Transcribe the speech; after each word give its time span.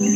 Bonjour 0.00 0.12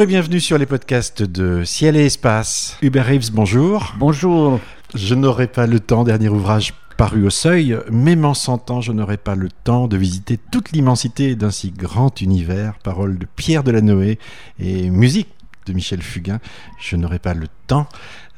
et 0.00 0.06
bienvenue 0.06 0.38
sur 0.38 0.58
les 0.58 0.66
podcasts 0.66 1.24
de 1.24 1.64
Ciel 1.64 1.96
et 1.96 2.06
Espace. 2.06 2.76
Hubert 2.82 3.06
Reeves, 3.06 3.32
bonjour. 3.32 3.94
Bonjour. 3.98 4.60
Je 4.94 5.16
n'aurai 5.16 5.48
pas 5.48 5.66
le 5.66 5.80
temps, 5.80 6.04
dernier 6.04 6.28
ouvrage 6.28 6.72
paru 7.00 7.24
au 7.24 7.30
seuil, 7.30 7.78
même 7.90 8.26
en 8.26 8.34
100 8.34 8.70
ans, 8.70 8.82
je 8.82 8.92
n'aurai 8.92 9.16
pas 9.16 9.34
le 9.34 9.48
temps 9.48 9.88
de 9.88 9.96
visiter 9.96 10.36
toute 10.36 10.72
l'immensité 10.72 11.34
d'un 11.34 11.50
si 11.50 11.70
grand 11.70 12.20
univers. 12.20 12.74
Paroles 12.82 13.16
de 13.16 13.24
Pierre 13.24 13.64
Delanoë 13.64 14.18
et 14.58 14.90
musique 14.90 15.28
de 15.64 15.72
Michel 15.72 16.02
Fugain. 16.02 16.40
Je 16.78 16.96
n'aurai 16.96 17.18
pas 17.18 17.32
le 17.32 17.46
temps. 17.66 17.88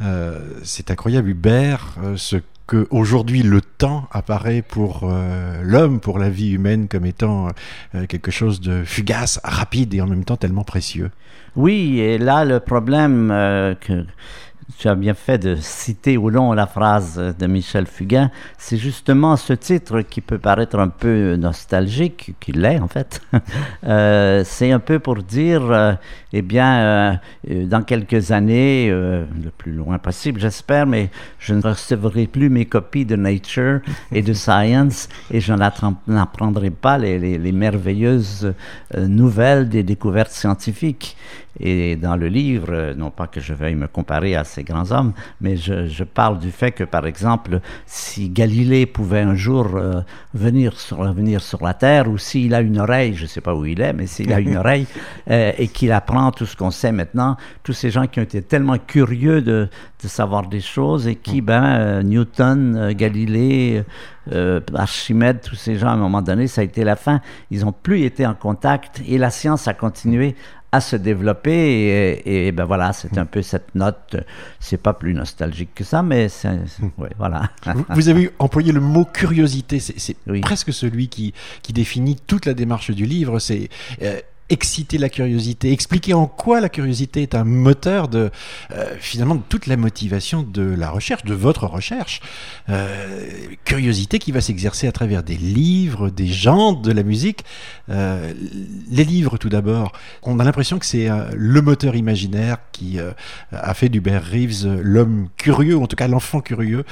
Euh, 0.00 0.38
c'est 0.62 0.92
incroyable, 0.92 1.30
Hubert, 1.30 1.96
euh, 2.04 2.16
ce 2.16 2.36
que 2.68 2.86
aujourd'hui 2.90 3.42
le 3.42 3.62
temps 3.62 4.06
apparaît 4.12 4.62
pour 4.62 5.10
euh, 5.10 5.60
l'homme, 5.64 5.98
pour 5.98 6.20
la 6.20 6.30
vie 6.30 6.52
humaine, 6.52 6.86
comme 6.86 7.04
étant 7.04 7.48
quelque 8.08 8.30
chose 8.30 8.60
de 8.60 8.84
fugace, 8.84 9.40
rapide 9.42 9.92
et 9.92 10.00
en 10.00 10.06
même 10.06 10.24
temps 10.24 10.36
tellement 10.36 10.62
précieux. 10.62 11.10
Oui, 11.56 11.98
et 11.98 12.16
là 12.16 12.44
le 12.44 12.60
problème 12.60 13.26
que 13.80 14.06
tu 14.78 14.88
as 14.88 14.94
bien 14.94 15.14
fait 15.14 15.38
de 15.38 15.56
citer 15.56 16.16
au 16.16 16.28
long 16.30 16.52
la 16.52 16.66
phrase 16.66 17.34
de 17.38 17.46
Michel 17.46 17.86
Fugain, 17.86 18.30
c'est 18.58 18.76
justement 18.76 19.36
ce 19.36 19.52
titre 19.52 20.00
qui 20.02 20.20
peut 20.20 20.38
paraître 20.38 20.78
un 20.78 20.88
peu 20.88 21.36
nostalgique, 21.36 22.34
qu'il 22.40 22.60
l'est 22.60 22.78
en 22.78 22.88
fait. 22.88 23.20
euh, 23.86 24.42
c'est 24.44 24.72
un 24.72 24.78
peu 24.78 24.98
pour 24.98 25.22
dire, 25.22 25.62
euh, 25.70 25.92
eh 26.32 26.42
bien, 26.42 27.18
euh, 27.48 27.66
dans 27.66 27.82
quelques 27.82 28.32
années, 28.32 28.88
le 28.90 29.50
plus 29.56 29.72
loin 29.72 29.98
possible 29.98 30.40
j'espère, 30.40 30.86
mais 30.86 31.10
je 31.38 31.54
ne 31.54 31.62
recevrai 31.62 32.26
plus 32.26 32.48
mes 32.48 32.66
copies 32.66 33.04
de 33.04 33.16
Nature 33.16 33.80
et 34.10 34.22
de 34.22 34.32
Science 34.42 35.08
et 35.30 35.40
je 35.40 35.52
n'apprendrai 35.52 36.70
pas 36.70 36.98
les, 36.98 37.18
les, 37.18 37.38
les 37.38 37.52
merveilleuses 37.52 38.54
nouvelles 38.96 39.68
des 39.68 39.82
découvertes 39.82 40.32
scientifiques. 40.32 41.16
Et 41.60 41.96
dans 41.96 42.16
le 42.16 42.28
livre, 42.28 42.94
non 42.96 43.10
pas 43.10 43.26
que 43.26 43.40
je 43.40 43.52
veuille 43.52 43.74
me 43.74 43.86
comparer 43.86 44.34
à 44.34 44.44
ces 44.44 44.64
grands 44.64 44.90
hommes, 44.90 45.12
mais 45.40 45.56
je, 45.56 45.86
je 45.86 46.04
parle 46.04 46.38
du 46.38 46.50
fait 46.50 46.72
que, 46.72 46.84
par 46.84 47.06
exemple, 47.06 47.60
si 47.86 48.30
Galilée 48.30 48.86
pouvait 48.86 49.20
un 49.20 49.34
jour 49.34 49.68
euh, 49.74 50.00
venir, 50.34 50.78
sur, 50.78 51.02
venir 51.12 51.42
sur 51.42 51.62
la 51.62 51.74
Terre, 51.74 52.08
ou 52.08 52.18
s'il 52.18 52.54
a 52.54 52.60
une 52.60 52.80
oreille, 52.80 53.14
je 53.14 53.22
ne 53.22 53.28
sais 53.28 53.40
pas 53.40 53.54
où 53.54 53.66
il 53.66 53.80
est, 53.80 53.92
mais 53.92 54.06
s'il 54.06 54.32
a 54.32 54.40
une 54.40 54.56
oreille, 54.62 54.86
euh, 55.30 55.52
et 55.58 55.68
qu'il 55.68 55.92
apprend 55.92 56.30
tout 56.30 56.46
ce 56.46 56.56
qu'on 56.56 56.70
sait 56.70 56.92
maintenant, 56.92 57.36
tous 57.62 57.74
ces 57.74 57.90
gens 57.90 58.06
qui 58.06 58.20
ont 58.20 58.24
été 58.24 58.42
tellement 58.42 58.78
curieux 58.78 59.42
de, 59.42 59.68
de 60.02 60.08
savoir 60.08 60.46
des 60.48 60.60
choses, 60.60 61.06
et 61.06 61.16
qui, 61.16 61.40
ben, 61.40 61.64
euh, 61.64 62.02
Newton, 62.02 62.76
euh, 62.76 62.92
Galilée, 62.92 63.84
euh, 64.30 64.60
Archimède, 64.74 65.40
tous 65.40 65.56
ces 65.56 65.76
gens, 65.76 65.88
à 65.88 65.92
un 65.92 65.96
moment 65.96 66.22
donné, 66.22 66.46
ça 66.46 66.60
a 66.60 66.64
été 66.64 66.84
la 66.84 66.96
fin. 66.96 67.20
Ils 67.50 67.64
n'ont 67.64 67.72
plus 67.72 68.02
été 68.02 68.26
en 68.26 68.34
contact, 68.34 69.02
et 69.06 69.18
la 69.18 69.30
science 69.30 69.68
a 69.68 69.74
continué 69.74 70.36
à 70.72 70.80
se 70.80 70.96
développer 70.96 71.52
et, 71.52 72.46
et 72.46 72.52
ben 72.52 72.64
voilà, 72.64 72.94
c'est 72.94 73.18
un 73.18 73.26
peu 73.26 73.42
cette 73.42 73.74
note. 73.74 74.16
C'est 74.58 74.78
pas 74.78 74.94
plus 74.94 75.12
nostalgique 75.12 75.74
que 75.74 75.84
ça, 75.84 76.02
mais 76.02 76.30
c'est, 76.30 76.48
ouais, 76.98 77.10
voilà. 77.18 77.50
Vous, 77.90 78.08
avez 78.08 78.30
employé 78.38 78.72
le 78.72 78.80
mot 78.80 79.04
curiosité. 79.04 79.78
C'est, 79.80 80.16
oui. 80.26 80.40
presque 80.40 80.72
celui 80.72 81.08
qui, 81.08 81.34
qui 81.62 81.74
définit 81.74 82.16
toute 82.26 82.46
la 82.46 82.54
démarche 82.54 82.90
du 82.90 83.04
livre. 83.04 83.38
C'est 83.38 83.68
euh, 84.02 84.18
exciter 84.52 84.98
la 84.98 85.08
curiosité, 85.08 85.72
expliquer 85.72 86.12
en 86.12 86.26
quoi 86.26 86.60
la 86.60 86.68
curiosité 86.68 87.22
est 87.22 87.34
un 87.34 87.44
moteur 87.44 88.08
de 88.08 88.30
euh, 88.70 88.94
finalement 89.00 89.38
toute 89.38 89.66
la 89.66 89.78
motivation 89.78 90.42
de 90.42 90.62
la 90.62 90.90
recherche, 90.90 91.24
de 91.24 91.32
votre 91.32 91.66
recherche. 91.66 92.20
Euh, 92.68 93.30
curiosité 93.64 94.18
qui 94.18 94.30
va 94.30 94.42
s'exercer 94.42 94.86
à 94.86 94.92
travers 94.92 95.22
des 95.22 95.36
livres, 95.36 96.10
des 96.10 96.26
gens, 96.26 96.74
de 96.74 96.92
la 96.92 97.02
musique. 97.02 97.44
Euh, 97.88 98.34
les 98.90 99.04
livres 99.04 99.38
tout 99.38 99.48
d'abord, 99.48 99.92
on 100.22 100.38
a 100.38 100.44
l'impression 100.44 100.78
que 100.78 100.86
c'est 100.86 101.08
le 101.34 101.62
moteur 101.62 101.96
imaginaire 101.96 102.58
qui 102.72 102.98
a 103.52 103.74
fait 103.74 103.88
d'Hubert 103.88 104.24
Reeves 104.24 104.80
l'homme 104.82 105.28
curieux, 105.36 105.78
en 105.78 105.86
tout 105.86 105.96
cas 105.96 106.08
l'enfant 106.08 106.40
curieux 106.40 106.84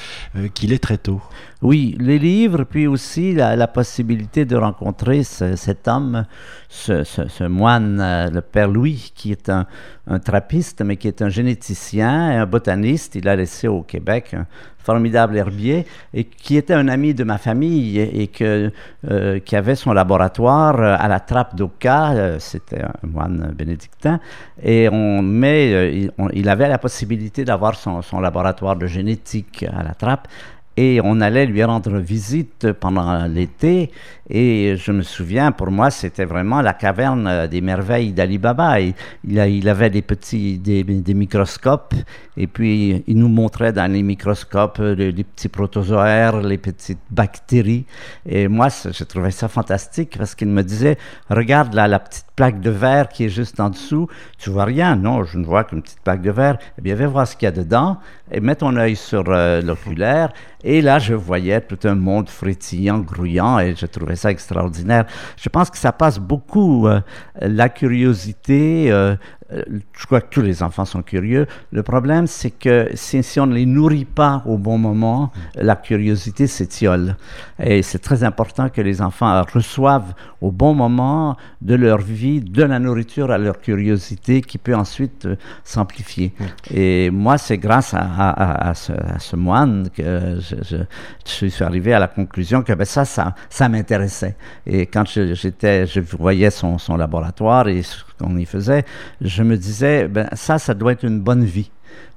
qu'il 0.54 0.72
est 0.72 0.78
très 0.78 0.98
tôt. 0.98 1.20
Oui, 1.62 1.94
les 2.00 2.18
livres, 2.18 2.64
puis 2.64 2.86
aussi 2.86 3.34
la, 3.34 3.68
possibilité 3.68 4.46
de 4.46 4.56
rencontrer 4.56 5.24
ce, 5.24 5.56
cet 5.56 5.88
homme, 5.88 6.24
ce, 6.70 7.46
moine, 7.46 8.00
euh, 8.00 8.30
le 8.30 8.40
père 8.40 8.68
Louis, 8.68 9.12
qui 9.14 9.30
est 9.30 9.50
un, 9.50 9.66
un, 10.06 10.18
trappiste, 10.20 10.80
mais 10.82 10.96
qui 10.96 11.06
est 11.06 11.20
un 11.20 11.28
généticien 11.28 12.32
et 12.32 12.36
un 12.36 12.46
botaniste. 12.46 13.14
Il 13.14 13.28
a 13.28 13.36
laissé 13.36 13.68
au 13.68 13.82
Québec 13.82 14.32
un 14.32 14.46
formidable 14.78 15.36
herbier 15.36 15.84
et 16.14 16.24
qui 16.24 16.56
était 16.56 16.72
un 16.72 16.88
ami 16.88 17.12
de 17.12 17.24
ma 17.24 17.36
famille 17.36 17.98
et, 17.98 18.30
euh, 18.40 19.38
qui 19.40 19.54
avait 19.54 19.74
son 19.74 19.92
laboratoire 19.92 20.80
à 20.80 21.08
la 21.08 21.20
trappe 21.20 21.56
d'Oka. 21.56 22.12
Euh, 22.12 22.36
C'était 22.38 22.80
un 22.80 23.06
moine 23.06 23.52
bénédictin. 23.54 24.18
Et 24.62 24.88
on 24.90 25.20
met, 25.20 26.08
il, 26.32 26.48
avait 26.48 26.68
la 26.70 26.78
possibilité 26.78 27.44
d'avoir 27.44 27.74
son 27.76 28.20
laboratoire 28.20 28.76
de 28.76 28.86
génétique 28.86 29.66
à 29.70 29.82
la 29.82 29.92
trappe 29.92 30.26
et 30.76 31.00
on 31.02 31.20
allait 31.20 31.46
lui 31.46 31.62
rendre 31.64 31.98
visite 31.98 32.72
pendant 32.72 33.26
l'été. 33.26 33.90
Et 34.32 34.76
je 34.76 34.92
me 34.92 35.02
souviens 35.02 35.50
pour 35.50 35.72
moi 35.72 35.90
c'était 35.90 36.24
vraiment 36.24 36.62
la 36.62 36.72
caverne 36.72 37.48
des 37.48 37.60
merveilles 37.60 38.12
d'Ali 38.12 38.38
Baba. 38.38 38.80
Il, 38.80 38.94
il, 39.24 39.68
avait 39.68 39.90
des 39.90 40.02
petits 40.02 40.58
des, 40.58 41.14
microscopes. 41.14 41.94
Et 42.36 42.46
puis 42.46 43.02
il 43.08 43.18
nous 43.18 43.28
montrait 43.28 43.72
dans 43.72 43.90
les 43.92 44.04
microscopes 44.04 44.78
les, 44.78 45.10
les, 45.10 45.24
petits 45.24 45.48
protozoaires 45.48 46.40
les 46.40 46.58
petites 46.58 47.00
bactéries. 47.10 47.84
Et 48.24 48.46
moi 48.46 48.68
je 48.68 49.04
trouvais 49.04 49.32
ça 49.32 49.48
fantastique 49.48 50.16
parce 50.16 50.36
qu'il 50.36 50.48
me 50.48 50.62
disait 50.62 50.96
regarde 51.28 51.74
là 51.74 51.88
la 51.88 51.98
petite 51.98 52.26
plaque 52.36 52.60
de 52.60 52.70
verre 52.70 53.08
qui 53.08 53.24
est 53.24 53.28
juste 53.28 53.58
en 53.58 53.70
dessous. 53.70 54.06
Tu 54.38 54.50
vois 54.50 54.64
rien. 54.64 54.94
Non 54.94 55.24
je 55.24 55.36
ne 55.36 55.44
vois 55.44 55.64
qu'une 55.64 55.82
petite 55.82 56.00
plaque 56.04 56.22
de 56.22 56.30
verre. 56.30 56.58
Eh 56.78 56.82
bien 56.82 56.94
viens 56.94 57.08
voir 57.08 57.26
ce 57.26 57.34
qu'il 57.34 57.46
y 57.46 57.48
a 57.48 57.52
dedans 57.52 57.98
et 58.30 58.38
mets 58.40 58.54
ton 58.54 58.76
œil 58.76 58.94
sur 58.94 59.24
euh, 59.28 59.60
l'oculaire 59.60 60.32
et 60.62 60.82
là, 60.82 60.98
je 60.98 61.14
voyais 61.14 61.60
tout 61.60 61.78
un 61.84 61.94
monde 61.94 62.28
frétillant, 62.28 62.98
grouillant, 62.98 63.58
et 63.58 63.74
je 63.74 63.86
trouvais 63.86 64.16
ça 64.16 64.30
extraordinaire. 64.30 65.06
Je 65.36 65.48
pense 65.48 65.70
que 65.70 65.78
ça 65.78 65.92
passe 65.92 66.18
beaucoup 66.18 66.86
euh, 66.86 67.00
la 67.40 67.68
curiosité, 67.68 68.90
euh, 68.90 69.16
je 69.52 70.06
crois 70.06 70.20
que 70.20 70.30
tous 70.30 70.42
les 70.42 70.62
enfants 70.62 70.84
sont 70.84 71.02
curieux. 71.02 71.46
Le 71.72 71.82
problème, 71.82 72.26
c'est 72.26 72.50
que 72.50 72.88
si, 72.94 73.22
si, 73.22 73.40
on 73.40 73.46
ne 73.46 73.54
les 73.54 73.66
nourrit 73.66 74.04
pas 74.04 74.42
au 74.46 74.58
bon 74.58 74.78
moment, 74.78 75.32
la 75.54 75.76
curiosité 75.76 76.46
s'étiole. 76.46 77.16
Et 77.62 77.82
c'est 77.82 77.98
très 77.98 78.24
important 78.24 78.68
que 78.68 78.80
les 78.80 79.02
enfants 79.02 79.42
reçoivent 79.52 80.14
au 80.40 80.50
bon 80.50 80.74
moment 80.74 81.36
de 81.60 81.74
leur 81.74 81.98
vie 81.98 82.40
de 82.40 82.62
la 82.62 82.78
nourriture 82.78 83.30
à 83.30 83.38
leur 83.38 83.60
curiosité 83.60 84.40
qui 84.40 84.58
peut 84.58 84.74
ensuite 84.74 85.26
euh, 85.26 85.36
s'amplifier. 85.64 86.32
Et 86.72 87.10
moi, 87.10 87.36
c'est 87.38 87.58
grâce 87.58 87.92
à, 87.94 88.00
à, 88.00 88.70
à, 88.70 88.74
ce, 88.74 88.92
à, 88.92 89.18
ce, 89.18 89.36
moine 89.36 89.88
que 89.94 90.38
je, 90.40 90.56
je, 90.62 90.76
je, 91.26 91.46
suis 91.46 91.64
arrivé 91.64 91.92
à 91.92 91.98
la 91.98 92.08
conclusion 92.08 92.62
que 92.62 92.72
ben, 92.72 92.84
ça, 92.84 93.04
ça, 93.04 93.34
ça 93.50 93.68
m'intéressait. 93.68 94.36
Et 94.66 94.86
quand 94.86 95.04
j'étais, 95.06 95.86
je 95.86 96.00
voyais 96.00 96.50
son, 96.50 96.78
son 96.78 96.96
laboratoire 96.96 97.68
et 97.68 97.82
ce 97.82 98.02
qu'on 98.18 98.36
y 98.36 98.46
faisait, 98.46 98.84
je 99.20 99.39
me 99.42 99.56
disais, 99.56 100.08
ben, 100.08 100.28
ça, 100.34 100.58
ça 100.58 100.74
doit 100.74 100.92
être 100.92 101.04
une 101.04 101.20
bonne 101.20 101.44
vie. 101.44 101.70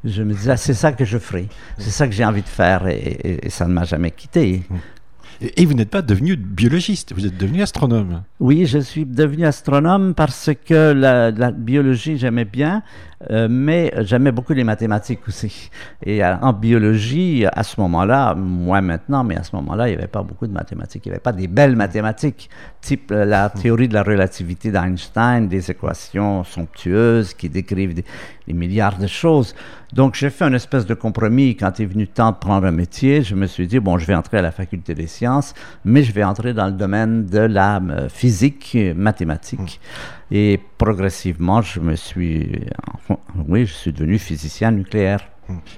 Je 0.04 0.22
me 0.24 0.34
disais, 0.34 0.58
c'est 0.58 0.74
ça 0.74 0.92
que 0.92 1.06
je 1.06 1.18
ferai, 1.18 1.48
c'est 1.78 1.90
ça 1.90 2.08
que 2.08 2.14
j'ai 2.14 2.26
envie 2.26 2.42
de 2.42 2.48
faire, 2.48 2.88
et, 2.88 2.98
et, 2.98 3.48
et 3.48 3.50
ça 3.50 3.66
ne 3.66 3.74
m'a 3.74 3.86
jamais 3.86 4.12
quitté. 4.12 4.64
Et 5.42 5.66
vous 5.66 5.74
n'êtes 5.74 5.90
pas 5.90 6.02
devenu 6.02 6.36
biologiste, 6.36 7.14
vous 7.14 7.26
êtes 7.26 7.38
devenu 7.38 7.62
astronome. 7.62 8.24
Oui, 8.40 8.66
je 8.66 8.80
suis 8.80 9.06
devenu 9.06 9.46
astronome 9.46 10.14
parce 10.14 10.50
que 10.66 10.92
la, 10.94 11.52
biologie, 11.52 12.18
j'aimais 12.18 12.46
bien, 12.46 12.84
euh, 13.32 13.48
mais 13.50 13.94
j'aimais 14.02 14.32
beaucoup 14.32 14.54
les 14.54 14.64
mathématiques 14.64 15.28
aussi. 15.28 15.70
Et 16.06 16.24
euh, 16.24 16.36
en 16.42 16.54
biologie, 16.54 17.46
à 17.52 17.64
ce 17.64 17.80
moment-là, 17.82 18.36
moi 18.36 18.82
maintenant, 18.82 19.24
mais 19.24 19.38
à 19.38 19.44
ce 19.44 19.56
moment-là, 19.56 19.88
il 19.88 19.92
n'y 19.92 19.98
avait 19.98 20.08
pas 20.08 20.24
beaucoup 20.24 20.48
de 20.48 20.52
mathématiques. 20.52 21.06
Il 21.06 21.10
n'y 21.10 21.14
avait 21.14 21.22
pas 21.22 21.32
des 21.32 21.48
belles 21.48 21.76
mathématiques, 21.76 22.50
type 22.82 23.12
euh, 23.12 23.26
la 23.26 23.50
théorie 23.50 23.88
de 23.88 23.94
la 23.94 24.04
relativité 24.04 24.72
d'Einstein, 24.72 25.48
des 25.48 25.72
équations 25.72 26.44
somptueuses 26.44 27.34
qui 27.34 27.50
décrivent 27.50 27.94
des, 27.94 28.04
milliards 28.54 28.98
de 28.98 29.08
choses. 29.08 29.56
Donc, 29.94 30.16
j'ai 30.16 30.30
fait 30.30 30.44
une 30.44 30.56
espèce 30.56 30.86
de 30.86 30.94
compromis. 30.94 31.56
Quand 31.56 31.80
est 31.80 31.86
venu 31.86 32.04
le 32.04 32.08
temps 32.08 32.32
de 32.32 32.38
prendre 32.38 32.68
un 32.68 32.72
métier, 32.72 33.22
je 33.22 33.36
me 33.36 33.48
suis 33.48 33.68
dit, 33.68 33.80
bon, 33.80 33.98
je 33.98 34.06
vais 34.06 34.16
entrer 34.16 34.40
à 34.40 34.42
la 34.42 34.52
faculté 34.52 34.94
des 34.96 35.08
sciences, 35.08 35.23
mais 35.86 36.04
je 36.04 36.12
vais 36.12 36.24
entrer 36.24 36.54
dans 36.54 36.66
le 36.66 36.74
domaine 36.74 37.26
de 37.26 37.40
la 37.40 37.82
physique 38.10 38.78
mathématique. 38.96 39.80
Mmh. 40.32 40.36
Et 40.36 40.60
progressivement, 40.78 41.62
je 41.62 41.80
me 41.80 41.96
suis, 41.96 42.60
oui, 43.48 43.66
je 43.66 43.74
suis 43.74 43.94
devenu 43.94 44.18
physicien 44.18 44.72
nucléaire. 44.72 45.28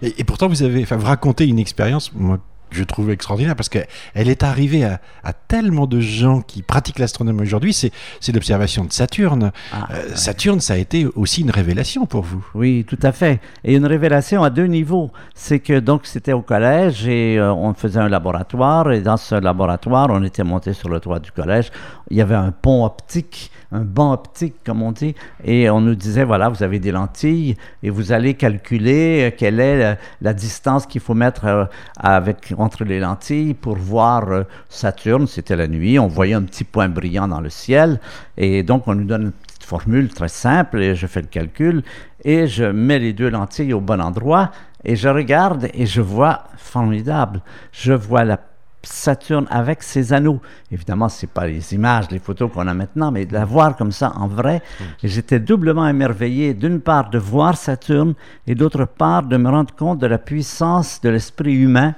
Et, 0.01 0.13
et 0.19 0.23
pourtant, 0.23 0.47
vous 0.47 0.63
avez, 0.63 0.83
enfin, 0.83 0.95
vous 0.95 1.07
racontez 1.07 1.47
une 1.47 1.59
expérience, 1.59 2.13
moi, 2.13 2.39
je 2.71 2.83
trouve 2.83 3.11
extraordinaire 3.11 3.55
parce 3.55 3.69
qu'elle 3.69 3.87
est 4.13 4.43
arrivée 4.43 4.83
à, 4.83 4.99
tellement 5.47 5.87
de 5.87 5.99
gens 5.99 6.41
qui 6.41 6.61
pratiquent 6.61 6.99
l'astronomie 6.99 7.41
aujourd'hui. 7.41 7.73
C'est, 7.73 7.91
l'observation 8.33 8.83
de 8.83 8.91
Saturne. 8.91 9.51
Ah, 9.71 9.87
euh, 9.91 10.15
Saturne, 10.15 10.59
ça 10.59 10.73
a 10.73 10.77
été 10.77 11.07
aussi 11.15 11.41
une 11.41 11.51
révélation 11.51 12.05
pour 12.05 12.23
vous. 12.23 12.45
Oui, 12.53 12.85
tout 12.87 12.99
à 13.01 13.11
fait. 13.11 13.39
Et 13.63 13.75
une 13.75 13.85
révélation 13.85 14.43
à 14.43 14.49
deux 14.49 14.65
niveaux. 14.65 15.11
C'est 15.33 15.59
que 15.59 15.79
donc 15.79 16.05
c'était 16.05 16.33
au 16.33 16.41
collège 16.41 17.07
et 17.07 17.37
euh, 17.37 17.53
on 17.53 17.73
faisait 17.73 17.99
un 17.99 18.09
laboratoire. 18.09 18.91
Et 18.91 19.01
dans 19.01 19.17
ce 19.17 19.35
laboratoire, 19.35 20.07
on 20.09 20.23
était 20.23 20.43
monté 20.43 20.73
sur 20.73 20.89
le 20.89 20.99
toit 20.99 21.19
du 21.19 21.31
collège. 21.31 21.71
Il 22.09 22.17
y 22.17 22.21
avait 22.21 22.35
un 22.35 22.51
pont 22.51 22.85
optique 22.85 23.51
un 23.71 23.83
banc 23.83 24.13
optique, 24.13 24.55
comme 24.65 24.81
on 24.81 24.91
dit, 24.91 25.15
et 25.43 25.69
on 25.69 25.81
nous 25.81 25.95
disait, 25.95 26.23
voilà, 26.23 26.49
vous 26.49 26.63
avez 26.63 26.79
des 26.79 26.91
lentilles 26.91 27.57
et 27.83 27.89
vous 27.89 28.11
allez 28.11 28.35
calculer 28.35 29.25
euh, 29.25 29.35
quelle 29.35 29.59
est 29.59 29.97
la, 30.21 30.33
distance 30.33 30.85
qu'il 30.85 31.01
faut 31.01 31.13
mettre 31.13 31.69
avec, 31.97 32.53
entre 32.65 32.83
les 32.83 32.99
lentilles 32.99 33.53
pour 33.53 33.77
voir 33.77 34.31
euh, 34.31 34.43
Saturne. 34.69 35.27
C'était 35.27 35.55
la 35.55 35.67
nuit, 35.67 35.99
on 35.99 36.07
voyait 36.07 36.33
un 36.33 36.41
petit 36.41 36.63
point 36.63 36.89
brillant 36.89 37.27
dans 37.27 37.39
le 37.39 37.49
ciel, 37.49 37.99
et 38.37 38.63
donc 38.63 38.87
on 38.87 38.95
nous 38.95 39.05
donne 39.05 39.23
une 39.23 39.31
petite 39.31 39.63
formule 39.63 40.09
très 40.09 40.27
simple, 40.27 40.81
et 40.81 40.95
je 40.95 41.07
fais 41.07 41.21
le 41.21 41.27
calcul, 41.27 41.83
et 42.23 42.47
je 42.47 42.65
mets 42.65 42.99
les 42.99 43.13
deux 43.13 43.29
lentilles 43.29 43.73
au 43.73 43.81
bon 43.81 44.01
endroit, 44.01 44.51
et 44.83 44.95
je 44.95 45.09
regarde 45.09 45.69
et 45.73 45.85
je 45.85 46.01
vois, 46.01 46.45
formidable, 46.57 47.41
je 47.71 47.93
vois 47.93 48.23
la 48.23 48.39
Saturne 48.85 49.47
avec 49.49 49.83
ses 49.83 50.13
anneaux. 50.13 50.39
Évidemment, 50.71 51.09
ce 51.09 51.25
n'est 51.25 51.31
pas 51.31 51.47
les 51.47 51.73
images, 51.73 52.11
les 52.11 52.19
photos 52.19 52.51
qu'on 52.51 52.67
a 52.67 52.73
maintenant, 52.73 53.11
mais 53.11 53.25
de 53.25 53.33
la 53.33 53.45
voir 53.45 53.75
comme 53.75 53.91
ça 53.91 54.13
en 54.15 54.27
vrai. 54.27 54.61
J'étais 55.03 55.39
doublement 55.39 55.87
émerveillé, 55.87 56.53
d'une 56.53 56.79
part, 56.79 57.09
de 57.09 57.17
voir 57.17 57.57
Saturne 57.57 58.13
et 58.47 58.55
d'autre 58.55 58.85
part, 58.85 59.23
de 59.23 59.37
me 59.37 59.49
rendre 59.49 59.73
compte 59.75 59.99
de 59.99 60.07
la 60.07 60.17
puissance 60.17 61.01
de 61.01 61.09
l'esprit 61.09 61.55
humain 61.55 61.95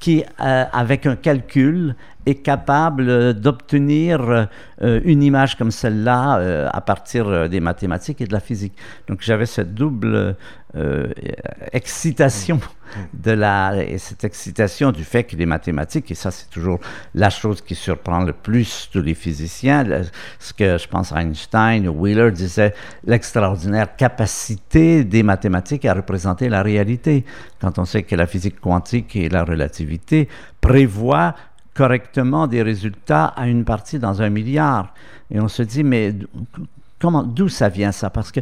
qui, 0.00 0.24
euh, 0.40 0.64
avec 0.72 1.06
un 1.06 1.14
calcul, 1.14 1.94
est 2.26 2.36
capable 2.36 3.34
d'obtenir 3.34 4.48
euh, 4.82 5.00
une 5.04 5.22
image 5.22 5.56
comme 5.56 5.70
celle-là 5.70 6.38
euh, 6.38 6.68
à 6.72 6.80
partir 6.80 7.48
des 7.48 7.60
mathématiques 7.60 8.20
et 8.20 8.26
de 8.26 8.32
la 8.32 8.40
physique. 8.40 8.74
Donc 9.08 9.20
j'avais 9.22 9.46
cette 9.46 9.74
double 9.74 10.36
excitation 11.72 12.60
de 13.12 13.32
la, 13.32 13.82
et 13.82 13.98
cette 13.98 14.24
excitation 14.24 14.92
du 14.92 15.04
fait 15.04 15.24
que 15.24 15.36
les 15.36 15.46
mathématiques, 15.46 16.10
et 16.10 16.14
ça 16.14 16.30
c'est 16.30 16.48
toujours 16.50 16.80
la 17.14 17.30
chose 17.30 17.60
qui 17.60 17.74
surprend 17.74 18.20
le 18.20 18.32
plus 18.32 18.88
tous 18.92 19.02
les 19.02 19.14
physiciens, 19.14 19.84
ce 20.38 20.52
que 20.52 20.78
je 20.78 20.88
pense 20.88 21.12
Einstein 21.12 21.88
ou 21.88 21.92
Wheeler 21.92 22.30
disait, 22.30 22.74
l'extraordinaire 23.04 23.96
capacité 23.96 25.04
des 25.04 25.22
mathématiques 25.22 25.84
à 25.84 25.94
représenter 25.94 26.48
la 26.48 26.62
réalité. 26.62 27.24
Quand 27.60 27.78
on 27.78 27.84
sait 27.84 28.02
que 28.02 28.16
la 28.16 28.26
physique 28.26 28.60
quantique 28.60 29.16
et 29.16 29.28
la 29.28 29.44
relativité 29.44 30.28
prévoient 30.60 31.34
correctement 31.74 32.46
des 32.46 32.62
résultats 32.62 33.26
à 33.26 33.46
une 33.46 33.64
partie 33.64 33.98
dans 33.98 34.22
un 34.22 34.30
milliard. 34.30 34.92
Et 35.30 35.40
on 35.40 35.48
se 35.48 35.62
dit, 35.62 35.84
mais 35.84 36.14
comment, 36.98 37.22
d'où 37.22 37.48
ça 37.48 37.68
vient 37.68 37.92
ça? 37.92 38.10
Parce 38.10 38.32
que 38.32 38.40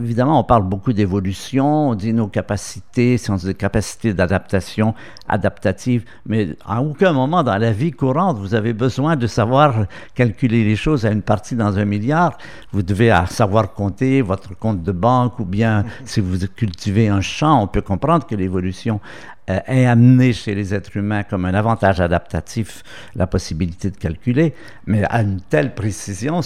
évidemment, 0.00 0.38
on 0.38 0.44
parle 0.44 0.62
beaucoup 0.62 0.92
d'évolution, 0.92 1.90
on 1.90 1.94
dit 1.96 2.12
nos 2.12 2.28
capacités, 2.28 3.18
si 3.18 3.30
on 3.30 3.36
des 3.36 3.54
capacités 3.54 4.14
d'adaptation, 4.14 4.94
adaptative, 5.28 6.04
mais 6.26 6.56
à 6.64 6.80
aucun 6.80 7.12
moment 7.12 7.42
dans 7.42 7.56
la 7.56 7.72
vie 7.72 7.90
courante, 7.90 8.38
vous 8.38 8.54
avez 8.54 8.72
besoin 8.72 9.16
de 9.16 9.26
savoir 9.26 9.86
calculer 10.14 10.62
les 10.62 10.76
choses 10.76 11.04
à 11.04 11.10
une 11.10 11.22
partie 11.22 11.56
dans 11.56 11.76
un 11.76 11.84
milliard. 11.84 12.38
Vous 12.72 12.82
devez 12.82 13.12
savoir 13.30 13.72
compter 13.72 14.22
votre 14.22 14.56
compte 14.56 14.84
de 14.84 14.92
banque 14.92 15.40
ou 15.40 15.44
bien 15.44 15.84
si 16.04 16.20
vous 16.20 16.38
cultivez 16.54 17.08
un 17.08 17.20
champ, 17.20 17.62
on 17.62 17.66
peut 17.66 17.82
comprendre 17.82 18.26
que 18.26 18.36
l'évolution 18.36 19.00
euh, 19.48 19.60
est 19.66 19.86
amenée 19.86 20.32
chez 20.32 20.54
les 20.54 20.74
êtres 20.74 20.96
humains 20.96 21.22
comme 21.22 21.44
un 21.44 21.54
avantage 21.54 22.00
adaptatif, 22.00 22.82
la 23.14 23.26
possibilité 23.26 23.90
de 23.90 23.96
calculer, 23.96 24.54
mais 24.86 25.04
à 25.04 25.22
une 25.22 25.40
telle 25.40 25.74
précision, 25.74 26.40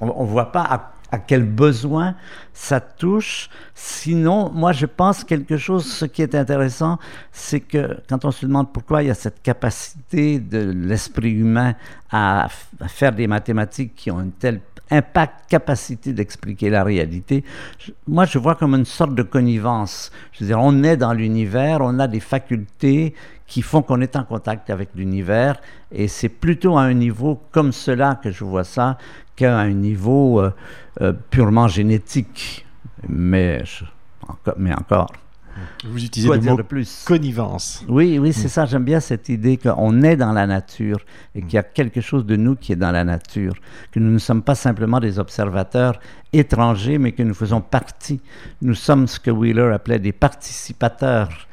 on 0.00 0.24
ne 0.24 0.28
voit 0.28 0.52
pas 0.52 0.62
à 0.62 0.92
à 1.12 1.18
quel 1.18 1.44
besoin 1.44 2.14
ça 2.54 2.80
touche. 2.80 3.50
Sinon, 3.74 4.50
moi, 4.50 4.72
je 4.72 4.86
pense 4.86 5.22
quelque 5.22 5.58
chose, 5.58 5.84
ce 5.84 6.06
qui 6.06 6.22
est 6.22 6.34
intéressant, 6.34 6.98
c'est 7.30 7.60
que 7.60 7.98
quand 8.08 8.24
on 8.24 8.30
se 8.30 8.46
demande 8.46 8.72
pourquoi 8.72 9.02
il 9.02 9.08
y 9.08 9.10
a 9.10 9.14
cette 9.14 9.42
capacité 9.42 10.40
de 10.40 10.72
l'esprit 10.74 11.32
humain 11.32 11.74
à, 12.10 12.48
faire 12.88 13.12
des 13.12 13.26
mathématiques 13.26 13.94
qui 13.94 14.10
ont 14.10 14.18
un 14.18 14.30
tel 14.30 14.60
impact, 14.92 15.48
capacité 15.48 16.12
d'expliquer 16.12 16.70
la 16.70 16.84
réalité, 16.84 17.44
moi, 18.06 18.24
je 18.24 18.38
vois 18.38 18.54
comme 18.54 18.74
une 18.74 18.84
sorte 18.84 19.14
de 19.14 19.22
connivence. 19.22 20.12
Je 20.32 20.40
veux 20.40 20.46
dire, 20.46 20.60
on 20.60 20.82
est 20.82 20.96
dans 20.96 21.12
l'univers, 21.12 21.78
on 21.80 21.98
a 21.98 22.06
des 22.06 22.20
facultés 22.20 23.14
qui 23.46 23.62
font 23.62 23.82
qu'on 23.82 24.00
est 24.00 24.16
en 24.16 24.24
contact 24.24 24.70
avec 24.70 24.90
l'univers, 24.94 25.60
et 25.90 26.08
c'est 26.08 26.28
plutôt 26.28 26.78
à 26.78 26.82
un 26.82 26.94
niveau 26.94 27.40
comme 27.50 27.72
cela 27.72 28.18
que 28.22 28.30
je 28.30 28.44
vois 28.44 28.64
ça, 28.64 28.98
qu'à 29.36 29.58
un 29.58 29.70
niveau 29.70 30.40
euh, 30.40 30.52
euh, 31.00 31.12
purement 31.30 31.68
génétique. 31.68 32.64
Mais, 33.08 33.64
mais 34.56 34.72
encore. 34.72 35.12
Vous 35.84 36.04
utilisez 36.04 36.28
le 36.28 36.40
mot 36.40 36.56
plus? 36.62 37.04
connivence. 37.06 37.84
Oui, 37.88 38.18
oui, 38.18 38.32
c'est 38.32 38.46
mm. 38.46 38.50
ça. 38.50 38.66
J'aime 38.66 38.84
bien 38.84 39.00
cette 39.00 39.28
idée 39.28 39.56
qu'on 39.56 40.02
est 40.02 40.16
dans 40.16 40.32
la 40.32 40.46
nature 40.46 40.98
et 41.34 41.42
qu'il 41.42 41.54
y 41.54 41.58
a 41.58 41.62
quelque 41.62 42.00
chose 42.00 42.24
de 42.24 42.36
nous 42.36 42.56
qui 42.56 42.72
est 42.72 42.76
dans 42.76 42.90
la 42.90 43.04
nature, 43.04 43.54
que 43.90 44.00
nous 44.00 44.10
ne 44.10 44.18
sommes 44.18 44.42
pas 44.42 44.54
simplement 44.54 45.00
des 45.00 45.18
observateurs 45.18 45.98
étrangers, 46.32 46.98
mais 46.98 47.12
que 47.12 47.22
nous 47.22 47.34
faisons 47.34 47.60
partie. 47.60 48.20
Nous 48.62 48.74
sommes 48.74 49.06
ce 49.06 49.20
que 49.20 49.30
Wheeler 49.30 49.70
appelait 49.72 49.98
des 49.98 50.12
participateurs 50.12 51.46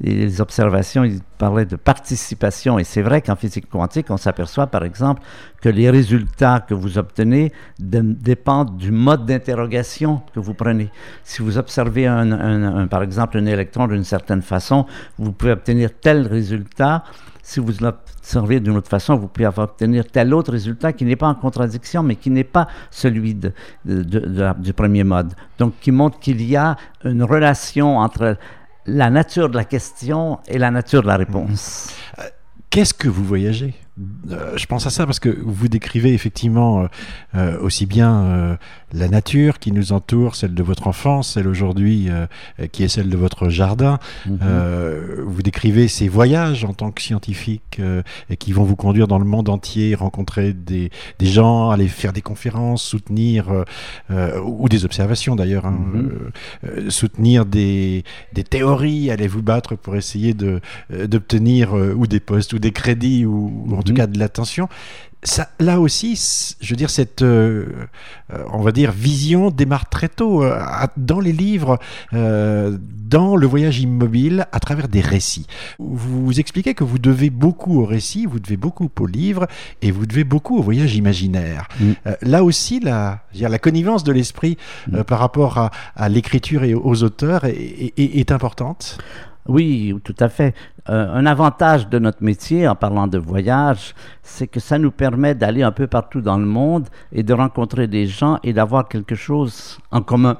les 0.00 0.40
observations, 0.40 1.04
il 1.04 1.20
parlait 1.38 1.64
de 1.64 1.76
participation. 1.76 2.78
Et 2.78 2.84
c'est 2.84 3.02
vrai 3.02 3.22
qu'en 3.22 3.36
physique 3.36 3.68
quantique, 3.68 4.10
on 4.10 4.16
s'aperçoit 4.16 4.66
par 4.66 4.84
exemple 4.84 5.22
que 5.60 5.68
les 5.68 5.90
résultats 5.90 6.60
que 6.60 6.74
vous 6.74 6.98
obtenez 6.98 7.52
dépendent 7.78 8.76
du 8.76 8.90
mode 8.90 9.26
d'interrogation 9.26 10.22
que 10.34 10.40
vous 10.40 10.54
prenez. 10.54 10.90
Si 11.24 11.42
vous 11.42 11.58
observez 11.58 12.06
un, 12.06 12.86
par 12.88 13.02
exemple 13.02 13.38
un 13.38 13.46
électron 13.46 13.86
d'une 13.86 14.04
certaine 14.04 14.42
façon, 14.42 14.86
vous 15.18 15.32
pouvez 15.32 15.52
obtenir 15.52 15.90
tel 16.00 16.26
résultat. 16.26 17.04
Si 17.44 17.58
vous 17.58 17.72
l'observez 17.80 18.60
d'une 18.60 18.76
autre 18.76 18.88
façon, 18.88 19.16
vous 19.16 19.26
pouvez 19.26 19.46
obtenir 19.46 20.04
tel 20.06 20.32
autre 20.32 20.52
résultat 20.52 20.92
qui 20.92 21.04
n'est 21.04 21.16
pas 21.16 21.26
en 21.26 21.34
contradiction, 21.34 22.04
mais 22.04 22.14
qui 22.14 22.30
n'est 22.30 22.44
pas 22.44 22.68
celui 22.90 23.34
de, 23.34 23.52
du 23.84 24.72
premier 24.72 25.02
mode. 25.02 25.34
Donc, 25.58 25.74
qui 25.80 25.90
montre 25.90 26.20
qu'il 26.20 26.40
y 26.42 26.54
a 26.54 26.76
une 27.04 27.24
relation 27.24 27.98
entre 27.98 28.36
la 28.86 29.10
nature 29.10 29.48
de 29.48 29.56
la 29.56 29.64
question 29.64 30.40
et 30.46 30.58
la 30.58 30.70
nature 30.70 31.02
de 31.02 31.08
la 31.08 31.16
réponse. 31.16 31.94
Euh, 32.18 32.22
qu'est-ce 32.70 32.94
que 32.94 33.08
vous 33.08 33.24
voyagez? 33.24 33.74
Euh, 34.30 34.56
je 34.56 34.66
pense 34.66 34.86
à 34.86 34.90
ça 34.90 35.04
parce 35.06 35.20
que 35.20 35.28
vous 35.44 35.68
décrivez 35.68 36.14
effectivement 36.14 36.88
euh, 37.34 37.58
aussi 37.60 37.86
bien 37.86 38.58
la 38.92 39.08
nature 39.08 39.58
qui 39.58 39.72
nous 39.72 39.92
entoure, 39.92 40.36
celle 40.36 40.54
de 40.54 40.62
votre 40.62 40.86
enfance, 40.86 41.34
celle 41.34 41.48
aujourd'hui 41.48 42.08
euh, 42.08 42.26
qui 42.70 42.84
est 42.84 42.88
celle 42.88 43.08
de 43.08 43.16
votre 43.16 43.48
jardin. 43.48 43.98
Mhm. 44.26 44.38
Euh, 44.42 45.22
vous 45.24 45.42
décrivez 45.42 45.88
ces 45.88 46.08
voyages 46.08 46.64
en 46.64 46.72
tant 46.72 46.90
que 46.90 47.00
scientifique 47.00 47.78
euh, 47.80 48.02
et 48.30 48.36
qui 48.36 48.52
vont 48.52 48.64
vous 48.64 48.76
conduire 48.76 49.08
dans 49.08 49.18
le 49.18 49.24
monde 49.24 49.48
entier, 49.48 49.94
rencontrer 49.94 50.52
des, 50.52 50.90
des 51.18 51.26
gens, 51.26 51.70
aller 51.70 51.88
faire 51.88 52.12
des 52.12 52.22
conférences, 52.22 52.82
soutenir, 52.82 53.64
ou 54.44 54.68
des 54.68 54.84
observations 54.84 55.36
d'ailleurs, 55.36 55.66
hein, 55.66 55.78
mhm. 56.62 56.90
soutenir 56.90 57.46
des, 57.46 58.04
des, 58.32 58.44
théories, 58.44 59.10
aller 59.10 59.26
vous 59.26 59.42
battre 59.42 59.76
pour 59.76 59.96
essayer 59.96 60.34
d'obtenir 60.34 61.72
ou 61.72 62.06
des 62.06 62.20
postes 62.20 62.52
ou 62.52 62.58
des 62.58 62.72
crédits 62.72 63.24
ou, 63.24 63.64
ou 63.66 63.81
en 63.82 63.84
tout 63.84 63.92
mhm. 63.92 63.98
cas 63.98 64.06
de 64.06 64.18
l'attention 64.18 64.68
ça, 65.24 65.48
là 65.60 65.80
aussi, 65.80 66.54
je 66.60 66.70
veux 66.70 66.76
dire, 66.76 66.90
cette, 66.90 67.22
euh, 67.22 67.66
euh, 68.32 68.42
on 68.52 68.60
va 68.60 68.72
dire, 68.72 68.90
vision 68.90 69.50
démarre 69.50 69.88
très 69.88 70.08
tôt 70.08 70.42
euh, 70.42 70.60
dans 70.96 71.20
les 71.20 71.32
livres, 71.32 71.78
dans 72.12 73.36
le 73.36 73.46
voyage 73.46 73.80
immobile, 73.80 74.46
à 74.52 74.58
travers 74.58 74.88
des 74.88 75.00
récits. 75.00 75.46
Vous, 75.78 76.24
vous 76.26 76.40
expliquez 76.40 76.74
que 76.74 76.82
vous 76.82 76.98
devez 76.98 77.30
beaucoup 77.30 77.80
au 77.80 77.84
récit, 77.84 78.26
vous 78.26 78.40
devez 78.40 78.56
beaucoup 78.56 78.90
au 78.98 79.06
livre, 79.06 79.46
et 79.80 79.90
vous 79.90 80.06
devez 80.06 80.24
beaucoup 80.24 80.58
au 80.58 80.62
voyage 80.62 80.96
imaginaire. 80.96 81.68
Mm. 81.80 81.92
là 82.22 82.42
aussi, 82.42 82.80
la, 82.80 83.22
dire, 83.32 83.48
la 83.48 83.58
connivence 83.58 84.02
de 84.02 84.12
l'esprit 84.12 84.56
mm. 84.90 85.04
par 85.04 85.18
rapport 85.18 85.58
à, 85.58 85.70
à 85.94 86.08
l'écriture 86.08 86.64
et 86.64 86.74
aux 86.74 87.02
auteurs 87.02 87.44
est, 87.44 87.92
est, 87.96 88.18
est 88.18 88.32
importante? 88.32 88.98
Oui, 89.46 89.94
tout 90.04 90.14
à 90.20 90.28
fait. 90.28 90.54
Euh, 90.88 91.12
un 91.12 91.26
avantage 91.26 91.88
de 91.88 91.98
notre 91.98 92.22
métier, 92.22 92.68
en 92.68 92.76
parlant 92.76 93.06
de 93.06 93.18
voyage, 93.18 93.94
c'est 94.22 94.46
que 94.46 94.60
ça 94.60 94.78
nous 94.78 94.90
permet 94.90 95.34
d'aller 95.34 95.62
un 95.62 95.72
peu 95.72 95.86
partout 95.86 96.20
dans 96.20 96.38
le 96.38 96.46
monde 96.46 96.88
et 97.12 97.22
de 97.22 97.32
rencontrer 97.32 97.88
des 97.88 98.06
gens 98.06 98.38
et 98.42 98.52
d'avoir 98.52 98.88
quelque 98.88 99.14
chose 99.14 99.78
en 99.90 100.02
commun. 100.02 100.38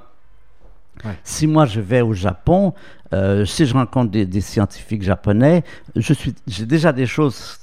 Si 1.25 1.49
moi 1.49 1.67
je 1.67 1.81
vais 1.81 2.01
au 2.01 2.13
Japon, 2.13 2.75
euh, 3.13 3.45
si 3.45 3.67
je 3.67 3.75
rencontre 3.75 4.11
des, 4.11 4.41
scientifiques 4.41 5.03
japonais, 5.03 5.65
je 5.97 6.13
suis, 6.13 6.35
j'ai 6.47 6.65
déjà 6.65 6.93
des 6.93 7.07
choses 7.07 7.59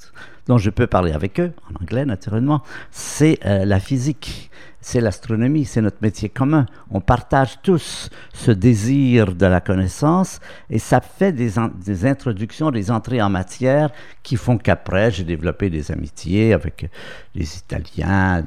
dont 0.46 0.58
je 0.58 0.70
peux 0.70 0.86
parler 0.86 1.12
avec 1.12 1.40
eux, 1.40 1.52
en 1.70 1.82
anglais 1.82 2.04
naturellement, 2.04 2.62
c'est 2.90 3.38
la 3.44 3.80
physique 3.80 4.50
c'est 4.80 5.00
l'astronomie, 5.00 5.66
c'est 5.66 5.82
notre 5.82 5.98
métier 6.00 6.28
commun. 6.28 6.66
On 6.90 7.00
partage 7.00 7.58
tous 7.62 8.08
ce 8.32 8.50
désir 8.50 9.34
de 9.34 9.46
la 9.46 9.60
connaissance 9.60 10.40
et 10.70 10.78
ça 10.78 11.00
fait 11.00 11.32
des, 11.32 11.52
des 11.84 12.06
introductions, 12.06 12.70
des 12.70 12.90
entrées 12.90 13.20
en 13.20 13.28
matière 13.28 13.90
qui 14.22 14.36
font 14.36 14.56
qu'après, 14.56 15.10
j'ai 15.10 15.24
développé 15.24 15.68
des 15.68 15.92
amitiés 15.92 16.54
avec 16.54 16.90
les 17.34 17.58
Italiens. 17.58 18.42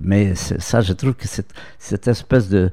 Mais 0.00 0.34
ça, 0.34 0.80
je 0.80 0.92
trouve 0.92 1.14
que 1.14 1.28
cette, 1.28 1.52
cette 1.78 2.08
espèce 2.08 2.48
de 2.48 2.72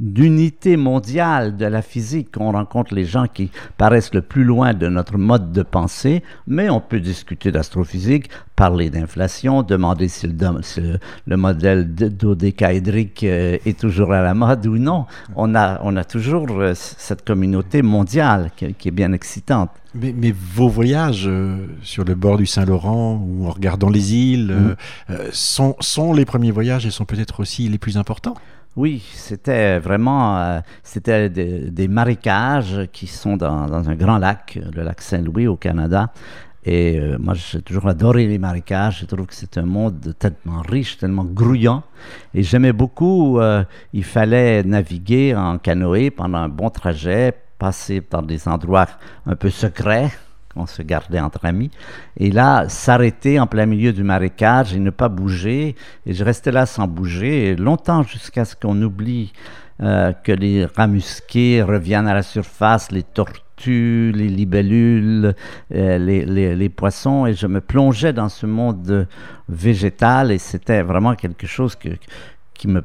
d'unité 0.00 0.78
mondiale 0.78 1.58
de 1.58 1.66
la 1.66 1.82
physique. 1.82 2.30
On 2.38 2.52
rencontre 2.52 2.94
les 2.94 3.04
gens 3.04 3.26
qui 3.26 3.50
paraissent 3.76 4.14
le 4.14 4.22
plus 4.22 4.44
loin 4.44 4.72
de 4.72 4.88
notre 4.88 5.18
mode 5.18 5.52
de 5.52 5.62
pensée, 5.62 6.24
mais 6.46 6.70
on 6.70 6.80
peut 6.80 7.00
discuter 7.00 7.52
d'astrophysique, 7.52 8.30
parler 8.56 8.88
d'inflation, 8.88 9.62
demander 9.62 10.08
si 10.08 10.26
le, 10.26 10.98
le 11.26 11.36
modèle 11.36 11.94
dodécaédrique 11.94 13.24
euh, 13.24 13.58
est 13.66 13.78
toujours 13.78 14.12
à 14.12 14.22
la 14.22 14.32
mode 14.32 14.66
ou 14.66 14.78
non. 14.78 15.04
On 15.36 15.54
a, 15.54 15.80
on 15.82 15.96
a 15.96 16.04
toujours 16.04 16.46
euh, 16.50 16.72
cette 16.74 17.24
communauté 17.24 17.82
mondiale 17.82 18.50
qui, 18.56 18.88
est 18.88 18.90
bien 18.90 19.12
excitante. 19.12 19.70
Mais, 19.94 20.14
mais, 20.16 20.32
vos 20.32 20.68
voyages 20.68 21.26
euh, 21.26 21.66
sur 21.82 22.04
le 22.04 22.14
bord 22.14 22.38
du 22.38 22.46
Saint-Laurent 22.46 23.22
ou 23.22 23.46
en 23.46 23.50
regardant 23.50 23.90
les 23.90 24.14
îles 24.14 24.76
mmh. 25.08 25.14
sont, 25.32 25.76
sont 25.80 26.12
les 26.14 26.24
premiers 26.24 26.52
voyages 26.52 26.86
et 26.86 26.90
sont 26.90 27.04
peut-être 27.04 27.40
aussi 27.40 27.68
les 27.68 27.78
plus 27.78 27.98
importants 27.98 28.36
oui, 28.80 29.02
c'était 29.12 29.78
vraiment 29.78 30.38
euh, 30.38 30.60
c'était 30.82 31.28
des, 31.28 31.88
marécages 31.88 32.88
qui 32.90 33.06
sont 33.06 33.36
dans, 33.36 33.90
un 33.90 33.94
grand 33.94 34.16
lac, 34.16 34.58
le 34.74 34.82
lac 34.82 35.02
Saint-Louis 35.02 35.46
au 35.46 35.56
Canada. 35.56 36.14
Et 36.64 36.98
euh, 36.98 37.18
moi, 37.18 37.34
j'ai 37.34 37.60
toujours 37.60 37.88
adoré 37.88 38.26
les 38.26 38.38
marécages. 38.38 39.00
Je 39.00 39.04
trouve 39.04 39.26
que 39.26 39.34
c'est 39.34 39.58
un 39.58 39.66
monde 39.66 40.14
tellement 40.18 40.62
riche, 40.62 40.96
tellement 40.96 41.24
grouillant. 41.24 41.82
Et 42.32 42.42
j'aimais 42.42 42.72
beaucoup, 42.72 43.38
euh, 43.38 43.64
il 43.92 44.04
fallait 44.04 44.62
naviguer 44.62 45.34
en 45.34 45.58
canoë 45.58 46.10
pendant 46.10 46.38
un 46.38 46.48
bon 46.48 46.70
trajet, 46.70 47.34
passer 47.58 48.00
par 48.00 48.22
des 48.22 48.48
endroits 48.48 48.88
un 49.26 49.36
peu 49.36 49.50
secrets 49.50 50.10
qu'on 50.54 50.66
se 50.66 50.82
gardait 50.82 51.20
entre 51.20 51.44
amis. 51.44 51.70
Et 52.16 52.30
là, 52.30 52.68
s'arrêter 52.68 53.38
en 53.38 53.46
plein 53.46 53.66
milieu 53.66 53.92
du 53.92 54.02
marécage 54.02 54.74
et 54.74 54.78
ne 54.78 54.90
pas 54.90 55.08
bouger. 55.08 55.76
Et 56.06 56.12
je 56.12 56.24
restais 56.24 56.52
là 56.52 56.66
sans 56.66 56.86
bouger, 56.86 57.56
longtemps 57.56 58.02
jusqu'à 58.02 58.44
ce 58.44 58.56
qu'on 58.56 58.80
oublie 58.82 59.32
euh, 59.82 60.12
que 60.12 60.32
les 60.32 60.66
rats 60.66 60.86
musqués 60.86 61.62
reviennent 61.62 62.08
à 62.08 62.14
la 62.14 62.22
surface, 62.22 62.90
les 62.92 63.02
tortues, 63.02 64.12
les 64.14 64.28
libellules, 64.28 65.34
euh, 65.74 65.98
les, 65.98 66.24
les, 66.24 66.54
les, 66.54 66.68
poissons. 66.68 67.26
Et 67.26 67.34
je 67.34 67.46
me 67.46 67.60
plongeais 67.60 68.12
dans 68.12 68.28
ce 68.28 68.46
monde 68.46 69.08
végétal 69.48 70.32
et 70.32 70.38
c'était 70.38 70.82
vraiment 70.82 71.14
quelque 71.14 71.46
chose 71.46 71.76
qui 72.54 72.68
me 72.68 72.82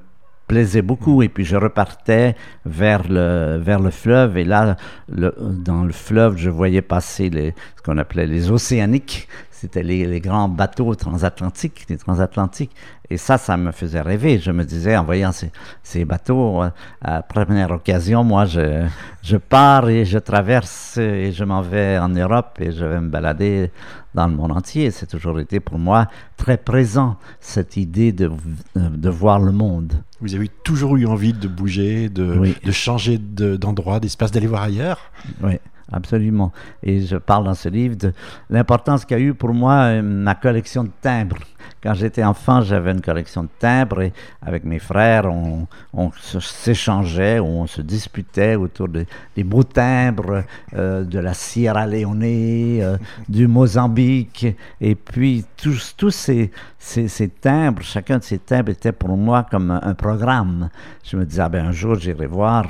plaisait 0.48 0.82
beaucoup 0.82 1.24
et 1.24 1.30
puis 1.30 1.46
je 1.46 1.56
repartais 1.56 2.36
vers 2.66 3.08
le 3.08 3.58
vers 3.58 3.80
le 3.80 3.90
fleuve 3.90 4.38
et 4.38 4.44
là 4.44 4.76
dans 5.10 5.84
le 5.84 5.94
fleuve 5.94 6.38
je 6.38 6.50
voyais 6.50 6.82
passer 6.82 7.30
ce 7.76 7.82
qu'on 7.84 7.98
appelait 7.98 8.28
les 8.28 8.52
océaniques 8.52 9.28
c'était 9.52 9.84
les, 9.84 10.06
les, 10.06 10.20
grands 10.20 10.50
bateaux 10.50 10.94
transatlantiques 10.96 11.86
les 11.90 11.98
transatlantiques 11.98 12.76
et 13.10 13.18
ça 13.18 13.38
ça 13.38 13.58
me 13.58 13.72
faisait 13.72 14.02
rêver 14.02 14.38
je 14.38 14.52
me 14.52 14.66
disais 14.66 14.96
en 14.96 15.04
voyant 15.04 15.32
ces, 15.32 15.52
ces 15.82 16.06
bateaux 16.06 16.64
euh, 16.64 16.70
à 17.02 17.24
première 17.24 17.72
occasion 17.72 18.24
moi 18.24 18.46
je 18.46 18.86
je 19.24 19.38
pars 19.38 19.90
et 19.90 20.06
je 20.06 20.20
traverse 20.20 20.98
et 20.98 21.32
je 21.32 21.44
m'en 21.44 21.62
vais 21.62 21.98
en 21.98 22.10
Europe 22.10 22.58
et 22.60 22.72
je 22.72 22.86
vais 22.86 23.02
me 23.02 23.10
balader 23.10 23.72
dans 24.16 24.28
le 24.28 24.34
monde 24.34 24.54
entier. 24.54 24.90
C'est 24.90 25.06
toujours 25.06 25.40
été 25.40 25.60
pour 25.60 25.78
moi 25.78 26.08
très 26.38 26.58
présent, 26.58 27.18
cette 27.40 27.78
idée 27.78 28.12
de, 28.12 28.32
de 28.76 29.10
voir 29.10 29.40
le 29.40 29.52
monde. 29.52 29.94
Vous 30.26 30.34
avez 30.34 30.48
toujours 30.48 30.98
eu 30.98 31.06
envie 31.06 31.34
de 31.34 31.48
bouger, 31.48 32.10
de, 32.10 32.24
de 32.64 32.72
changer 32.72 33.20
d'endroit, 33.20 34.00
d'espace, 34.00 34.32
d'aller 34.32 34.48
voir 34.48 34.64
ailleurs 34.64 35.12
Oui. 35.44 35.60
Absolument. 35.92 36.52
Et 36.82 37.02
je 37.02 37.16
parle 37.18 37.46
dans 37.46 37.54
ce 37.54 37.70
livre 37.70 37.96
de 37.96 38.12
l'importance 38.50 39.06
qu'a 39.06 39.20
eu 39.20 39.36
pour 39.36 39.54
moi 39.54 39.74
euh, 39.84 40.02
ma 40.02 40.34
collection 40.34 40.84
de 40.84 40.90
timbres. 41.02 41.38
Quand 41.82 41.94
j'étais 41.94 42.24
enfant, 42.24 42.62
j'avais 42.62 42.92
une 42.92 43.02
collection 43.02 43.44
de 43.44 43.50
timbres 43.60 44.02
et 44.02 44.14
avec 44.42 44.64
mes 44.64 44.80
frères, 44.80 45.26
on, 45.26 45.68
on 45.94 46.12
s'échangeait, 46.40 47.40
on 47.40 47.68
se 47.68 47.82
disputait 47.82 48.56
autour 48.56 48.88
des 48.88 49.44
beaux 49.44 49.64
timbres 49.64 50.44
euh, 50.74 51.04
de 51.04 51.20
la 51.20 51.36
Sierra 51.36 51.86
Leone, 51.86 52.24
euh, 52.24 52.98
du 53.30 53.48
Mozambique. 53.48 54.48
Et 54.82 54.96
puis, 54.96 55.46
tous, 55.58 55.94
tous 55.96 56.12
ces, 56.12 56.52
ces, 56.80 57.30
timbres, 57.30 57.84
chacun 57.84 58.18
de 58.18 58.24
ces 58.24 58.40
timbres 58.40 58.72
était 58.72 58.92
pour 58.92 59.16
moi 59.16 59.46
comme 59.50 59.70
un, 59.70 59.94
programme. 59.94 60.70
Je 61.04 61.18
me 61.18 61.26
disais, 61.26 61.44
ah 61.44 61.50
ben, 61.50 61.68
un 61.68 61.72
jour, 61.72 61.96
j'irai 61.96 62.26
voir, 62.26 62.66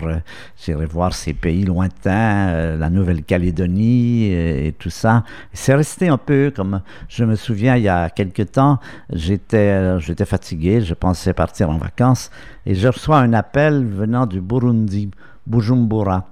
voir 0.89 1.13
ces 1.13 1.33
pays 1.33 1.63
lointains, 1.63 2.75
la 2.77 2.89
Nouvelle-Calédonie 3.05 4.23
et, 4.25 4.67
et, 4.67 4.71
tout 4.73 4.89
ça. 4.89 5.23
C'est 5.53 5.75
resté 5.75 6.07
un 6.07 6.17
peu 6.17 6.51
comme, 6.55 6.81
je 7.07 7.23
me 7.23 7.35
souviens, 7.35 7.75
il 7.75 7.83
y 7.83 7.89
a 7.89 8.09
quelque 8.09 8.43
temps, 8.43 8.79
j'étais, 9.11 9.99
j'étais 9.99 10.25
fatigué, 10.25 10.81
je 10.81 10.93
pensais 10.93 11.33
partir 11.33 11.69
en 11.69 11.77
vacances 11.77 12.31
et 12.65 12.75
je 12.75 12.87
reçois 12.87 13.19
un 13.19 13.33
appel 13.33 13.85
venant 13.85 14.25
du 14.25 14.41
Burundi, 14.41 15.11
Bujumbura. 15.45 16.27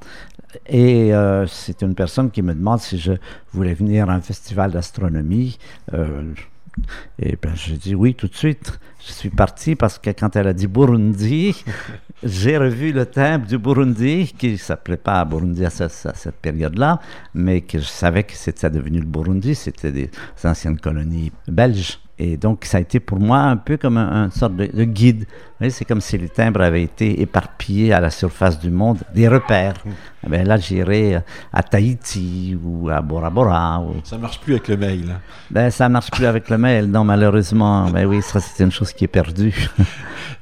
Et 0.67 1.13
euh, 1.13 1.47
c'est 1.47 1.81
une 1.81 1.95
personne 1.95 2.29
qui 2.31 2.41
me 2.41 2.53
demande 2.53 2.79
si 2.79 2.97
je 2.97 3.13
voulais 3.53 3.73
venir 3.73 4.09
à 4.09 4.13
un 4.13 4.21
festival 4.21 4.71
d'astronomie. 4.71 5.57
Euh, 5.93 6.33
et 7.19 7.37
ben, 7.41 7.53
j'ai 7.55 7.77
dit 7.77 7.95
oui 7.95 8.15
tout 8.15 8.27
de 8.27 8.35
suite. 8.35 8.79
Je 9.05 9.11
suis 9.11 9.29
parti 9.29 9.75
parce 9.75 9.99
que 9.99 10.09
quand 10.11 10.35
elle 10.35 10.47
a 10.47 10.53
dit 10.53 10.67
Burundi, 10.67 11.63
j'ai 12.23 12.57
revu 12.57 12.93
le 12.93 13.05
timbre 13.05 13.45
du 13.45 13.57
Burundi, 13.57 14.33
qui 14.37 14.53
ne 14.53 14.57
s'appelait 14.57 14.97
pas 14.97 15.25
Burundi 15.25 15.65
à, 15.65 15.69
cette 15.69 16.35
période-là, 16.41 16.99
mais 17.33 17.61
que 17.61 17.79
je 17.79 17.85
savais 17.85 18.23
que 18.23 18.33
c'était 18.33 18.69
devenu 18.69 18.99
le 18.99 19.05
Burundi, 19.05 19.55
c'était 19.55 19.91
des 19.91 20.09
anciennes 20.43 20.79
colonies 20.79 21.31
belges. 21.47 21.99
Et 22.19 22.37
donc, 22.37 22.63
ça 22.65 22.77
a 22.77 22.81
été 22.81 22.99
pour 22.99 23.19
moi 23.19 23.39
un 23.39 23.57
peu 23.57 23.75
comme 23.75 23.97
une 23.97 24.31
sorte 24.31 24.55
de, 24.55 24.83
guide. 24.83 25.25
C'est 25.69 25.83
comme 25.83 25.99
si 25.99 26.17
les 26.17 26.29
timbres 26.29 26.61
avaient 26.61 26.83
été 26.83 27.21
éparpillés 27.21 27.91
à 27.91 27.99
la 27.99 28.11
surface 28.11 28.59
du 28.59 28.69
monde, 28.69 28.99
des 29.13 29.27
repères. 29.27 29.83
Eh 30.25 30.29
ben 30.29 30.47
là, 30.47 30.57
j'irai 30.57 31.21
à 31.51 31.63
Tahiti 31.63 32.57
ou 32.63 32.89
à 32.89 33.01
Bora 33.01 33.29
Bora. 33.29 33.81
Ou... 33.81 33.95
Ça 34.03 34.17
marche 34.17 34.39
plus 34.39 34.53
avec 34.53 34.67
le 34.67 34.77
mail. 34.77 35.11
Hein. 35.11 35.19
Ben, 35.51 35.69
ça 35.69 35.89
marche 35.89 36.11
plus 36.11 36.25
avec 36.25 36.49
le 36.49 36.57
mail, 36.57 36.85
non, 36.85 37.03
malheureusement. 37.03 37.89
Ben 37.89 38.05
oui, 38.05 38.21
ça, 38.21 38.39
c'est 38.39 38.63
une 38.63 38.71
chose 38.71 38.93
qui 38.93 39.03
est 39.03 39.09
perdue. 39.09 39.69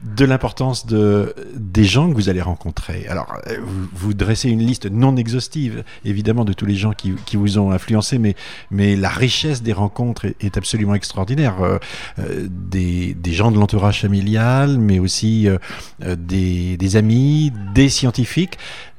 de 0.03 0.25
l'importance 0.25 0.85
de, 0.85 1.35
des 1.55 1.83
gens 1.83 2.09
que 2.09 2.15
vous 2.15 2.29
allez 2.29 2.41
rencontrer. 2.41 3.05
Alors, 3.07 3.33
euh, 3.47 3.57
vous, 3.93 4.13
dressez 4.13 4.50
une 4.50 4.65
liste 4.65 4.89
non 4.89 5.15
exhaustive, 5.15 5.83
évidemment, 6.05 6.43
de 6.43 6.53
tous 6.53 6.65
les 6.65 6.75
gens 6.75 6.91
qui, 6.91 7.13
qui 7.25 7.38
vous 7.38 7.59
ont 7.59 7.71
influencé, 7.71 8.17
mais, 8.17 8.35
mais 8.71 8.95
la 8.95 9.09
richesse 9.09 9.61
des 9.61 9.73
rencontres 9.73 10.25
est, 10.39 10.57
absolument 10.57 10.95
extraordinaire. 10.95 11.61
Euh, 11.61 11.77
euh, 12.19 12.47
des, 12.50 13.13
des, 13.13 13.31
gens 13.31 13.51
de 13.51 13.57
l'entourage 13.57 14.01
familial, 14.01 14.77
mais 14.77 15.00
aussi 15.00 15.47
des, 16.00 16.77
des 16.77 16.95
amis, 16.97 17.53
des 17.73 17.89
scientifiques 17.89 18.57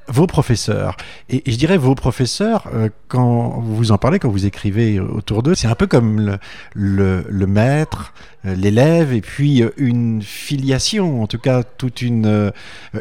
vos 0.09 0.26
professeurs, 0.26 0.97
et, 1.28 1.42
je 1.47 1.56
dirais 1.56 1.76
vos 1.76 1.94
professeurs, 1.94 2.68
euh, 2.75 2.88
quand 3.09 3.61
vous 3.61 3.92
en 3.92 3.99
parlez, 3.99 4.18
quand 4.18 4.30
vous 4.30 4.47
écrivez 4.47 5.00
autour 5.00 5.42
d'eux, 5.42 5.54
c'est 5.54 5.68
un 5.68 5.75
peu 5.75 5.87
comme 5.87 6.38
le, 6.75 7.25
le, 7.28 7.47
maître, 7.47 8.12
euh, 8.44 8.54
l'élève, 8.54 9.12
et 9.12 9.21
puis 9.21 9.62
euh, 9.62 9.71
une 9.76 10.23
filiation, 10.23 11.23
en 11.23 11.26
tout 11.26 11.38
cas 11.38 11.62
toute 11.62 12.02
une, 12.02 12.52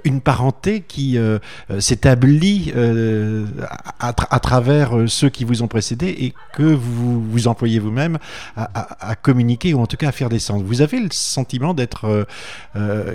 une 0.03 0.21
parenté 0.21 0.81
qui 0.81 1.17
s'établit 1.79 2.73
à, 3.99 4.07
à, 4.07 4.39
travers 4.39 4.91
ceux 5.07 5.29
qui 5.29 5.43
vous 5.43 5.63
ont 5.63 5.67
précédé 5.67 6.07
et 6.07 6.33
que 6.53 6.63
vous 6.63 7.21
vous 7.23 7.47
employez 7.47 7.79
vous-même 7.79 8.17
à, 8.55 9.09
à, 9.09 9.15
communiquer 9.15 9.73
ou 9.73 9.81
en 9.81 9.87
tout 9.87 9.97
cas 9.97 10.09
à 10.09 10.11
faire 10.11 10.29
descendre. 10.29 10.63
Vous 10.65 10.81
avez 10.81 10.99
le 10.99 11.09
sentiment 11.11 11.73
d'être 11.73 12.27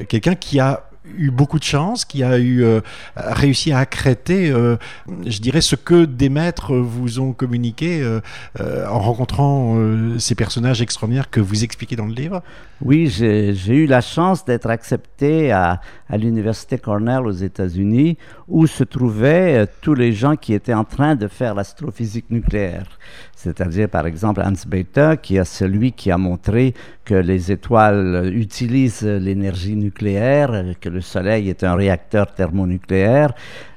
quelqu'un 0.09 0.35
qui 0.35 0.61
a 0.61 0.86
eu 1.17 1.31
beaucoup 1.31 1.59
de 1.59 1.65
chance, 1.65 2.05
qui 2.05 2.23
a 2.23 2.39
eu 2.39 2.63
euh, 2.63 2.81
réussi 3.17 3.73
à 3.73 3.79
accréter, 3.79 4.51
euh, 4.51 4.77
je 5.25 5.41
dirais, 5.41 5.61
ce 5.61 5.77
que 5.77 6.05
des 6.05 6.29
maîtres 6.29 6.75
vous 6.77 7.21
ont 7.21 7.33
communiqué 7.33 8.03
euh, 8.03 8.87
en 8.89 8.99
rencontrant 8.99 9.77
ces 10.19 10.35
personnages 10.35 10.83
extraordinaires 10.83 11.31
que 11.31 11.41
vous 11.41 11.65
expliquez 11.65 11.97
dans 11.97 12.07
le 12.07 12.15
livre 12.15 12.43
Oui, 12.81 13.09
j'ai 13.09 13.75
eu 13.75 13.87
la 13.87 14.01
chance 14.01 14.45
d'être 14.45 14.69
accepté 14.69 15.53
à, 15.53 15.81
à 16.09 16.17
l'université 16.17 16.79
Cornell 16.79 17.27
aux 17.27 17.31
États-Unis, 17.31 18.17
où 18.49 18.67
se 18.67 18.85
trouvaient 18.85 19.67
tous 19.81 19.95
les 19.95 20.13
gens 20.13 20.37
qui 20.37 20.55
étaient 20.55 20.75
en 20.75 20.85
train 20.85 21.15
de 21.15 21.29
faire 21.29 21.55
l'astrophysique 21.55 22.27
nucléaire. 22.31 22.99
C'est-à-dire, 23.37 23.91
par 23.91 24.07
exemple, 24.07 24.41
Hans 24.43 24.67
Bethe, 24.67 25.21
qui 25.21 25.37
est 25.37 25.45
celui 25.45 25.93
qui 25.93 26.11
a 26.11 26.17
montré 26.17 26.73
que 27.05 27.15
les 27.15 27.53
étoiles 27.53 28.33
utilisent 28.35 29.03
l'énergie 29.03 29.77
nucléaire, 29.77 30.65
que 30.81 30.89
le 30.89 31.03
Soleil 31.03 31.51
est 31.51 31.63
un 31.63 31.75
réacteur 31.75 32.33
thermonucléaire. 32.33 33.35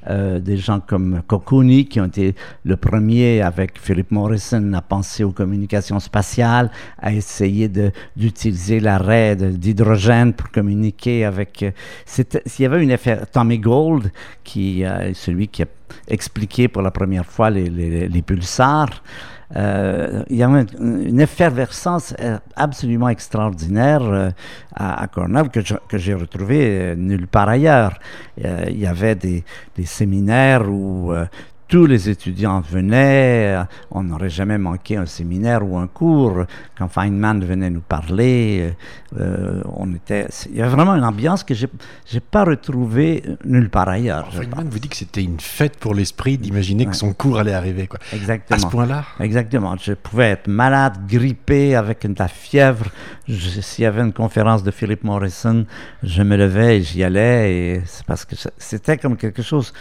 Euh, 0.10 0.40
des 0.40 0.56
gens 0.56 0.80
comme 0.80 1.22
Kokuni, 1.28 1.86
qui 1.88 2.00
ont 2.00 2.06
été 2.06 2.36
le 2.64 2.78
premier 2.78 3.42
avec 3.42 3.78
Philip 3.78 4.12
Morrison 4.12 4.72
à 4.72 4.82
penser 4.82 5.26
aux 5.26 5.34
communications 5.34 6.00
spatiales, 6.00 6.72
à 6.98 7.12
essayer 7.12 7.70
d'utiliser 8.16 8.80
l'arrêt 8.80 9.36
d'hydrogène 9.36 10.32
pour 10.32 10.52
communiquer 10.52 11.26
avec... 11.26 11.64
Euh, 11.64 11.72
il 12.18 12.62
y 12.62 12.66
avait 12.66 12.82
une 12.82 12.94
affaire, 12.94 13.30
Tommy 13.30 13.60
Gold, 13.60 14.10
qui 14.46 14.84
est 14.84 15.14
celui 15.14 15.50
qui 15.50 15.64
a 15.64 15.68
expliqué 16.08 16.70
pour 16.70 16.82
la 16.82 16.92
première 16.92 17.26
fois 17.26 17.50
les 17.50 18.24
pulsars. 18.26 19.04
Euh, 19.56 20.24
il 20.30 20.38
y 20.38 20.44
avait 20.44 20.66
une, 20.80 21.20
effervescence 21.20 22.14
euh, 22.20 22.38
absolument 22.56 23.10
extraordinaire 23.10 24.04
euh, 24.04 24.30
à, 24.76 25.08
Cornell 25.08 25.50
que, 25.50 25.98
j'ai 25.98 26.14
retrouvé 26.14 26.94
nulle 26.96 27.28
part 27.28 27.50
ailleurs. 27.50 28.00
il 28.38 28.80
y 28.80 28.86
avait 28.86 29.16
des, 29.16 29.44
des 29.76 29.86
séminaires 29.86 30.70
où 30.70 31.14
tous 31.70 31.86
les 31.86 32.10
étudiants 32.10 32.62
venaient, 32.62 33.58
on 33.92 34.04
n'aurait 34.04 34.32
jamais 34.32 34.58
manqué 34.58 34.98
un 34.98 35.06
séminaire 35.06 35.66
ou 35.66 35.78
un 35.78 35.86
cours. 35.86 36.46
Quand 36.76 36.88
Feynman 36.88 37.46
venait 37.46 37.70
nous 37.70 37.80
parler, 37.82 38.74
euh, 39.18 39.62
on 39.76 39.94
était, 39.94 40.28
il 40.50 40.58
y 40.58 40.62
avait 40.62 40.72
vraiment 40.76 40.96
une 40.96 41.04
ambiance 41.04 41.44
que 41.44 41.54
je 41.54 41.68
n'ai 42.12 42.20
pas 42.20 42.44
retrouvée 42.44 43.24
nulle 43.46 43.70
part 43.70 43.88
ailleurs. 43.88 44.34
Feynman 44.34 44.68
vous 44.68 44.80
dit 44.80 44.90
que 44.90 44.96
c'était 44.96 45.24
une 45.24 45.40
fête 45.40 45.78
pour 45.78 45.94
l'esprit 45.94 46.40
d'imaginer 46.40 46.88
que 46.88 46.96
son 46.96 47.14
cours 47.14 47.38
allait 47.38 47.54
arriver. 47.54 47.86
Quoi. 47.86 48.00
Exactement. 48.14 48.58
À 48.58 48.60
ce 48.60 48.66
point-là 48.66 49.06
Exactement. 49.20 49.76
Je 49.78 49.94
pouvais 49.94 50.32
être 50.32 50.48
malade, 50.48 50.98
grippé, 51.08 51.76
avec 51.76 52.06
de 52.06 52.16
la 52.18 52.28
fièvre. 52.28 52.88
S'il 53.28 53.84
y 53.84 53.86
avait 53.86 54.02
une 54.02 54.14
conférence 54.14 54.64
de 54.64 54.72
Philip 54.72 55.04
Morrison, 55.04 55.68
je 56.02 56.24
me 56.24 56.36
levais 56.36 56.80
et 56.80 56.82
j'y 56.82 57.04
allais. 57.04 57.54
Et 57.54 57.82
c'est 57.86 58.06
parce 58.08 58.26
que 58.26 58.36
c'était 58.58 58.98
comme 58.98 59.18
quelque 59.18 59.44
chose 59.44 59.72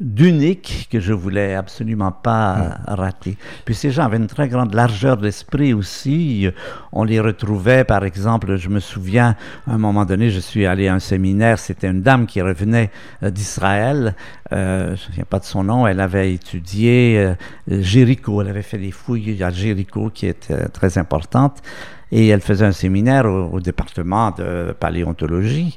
d'unique 0.00 0.88
que 0.90 0.98
je 0.98 1.12
voulais 1.12 1.54
absolument 1.54 2.10
pas 2.10 2.54
hmm. 2.88 2.94
rater. 2.94 3.36
Puis 3.64 3.74
ces 3.74 3.90
gens 3.92 4.04
avaient 4.04 4.16
une 4.16 4.26
très 4.26 4.48
grande 4.48 4.74
largeur 4.74 5.16
d'esprit 5.16 5.72
aussi. 5.72 6.48
On 6.92 7.04
les 7.04 7.20
retrouvait, 7.20 7.84
par 7.84 8.04
exemple, 8.04 8.56
je 8.56 8.68
me 8.68 8.80
souviens, 8.80 9.36
à 9.68 9.74
un 9.74 9.78
moment 9.78 10.04
donné, 10.04 10.30
je 10.30 10.40
suis 10.40 10.66
allé 10.66 10.88
à 10.88 10.94
un 10.94 10.98
séminaire, 10.98 11.58
c'était 11.58 11.88
une 11.88 12.02
dame 12.02 12.26
qui 12.26 12.42
revenait 12.42 12.90
euh, 13.22 13.30
d'Israël, 13.30 14.16
euh, 14.52 14.86
je 14.86 14.90
ne 14.90 14.96
souviens 14.96 15.24
pas 15.28 15.38
de 15.38 15.44
son 15.44 15.64
nom, 15.64 15.86
elle 15.86 16.00
avait 16.00 16.34
étudié 16.34 17.18
euh, 17.18 17.34
Jéricho, 17.82 18.42
elle 18.42 18.48
avait 18.48 18.62
fait 18.62 18.78
des 18.78 18.90
fouilles 18.90 19.42
à 19.42 19.50
Jéricho 19.50 20.10
qui 20.10 20.26
étaient 20.26 20.68
très 20.68 20.98
importantes, 20.98 21.62
et 22.10 22.28
elle 22.28 22.40
faisait 22.40 22.66
un 22.66 22.72
séminaire 22.72 23.26
au 23.26 23.60
département 23.60 24.32
de 24.32 24.74
paléontologie 24.78 25.76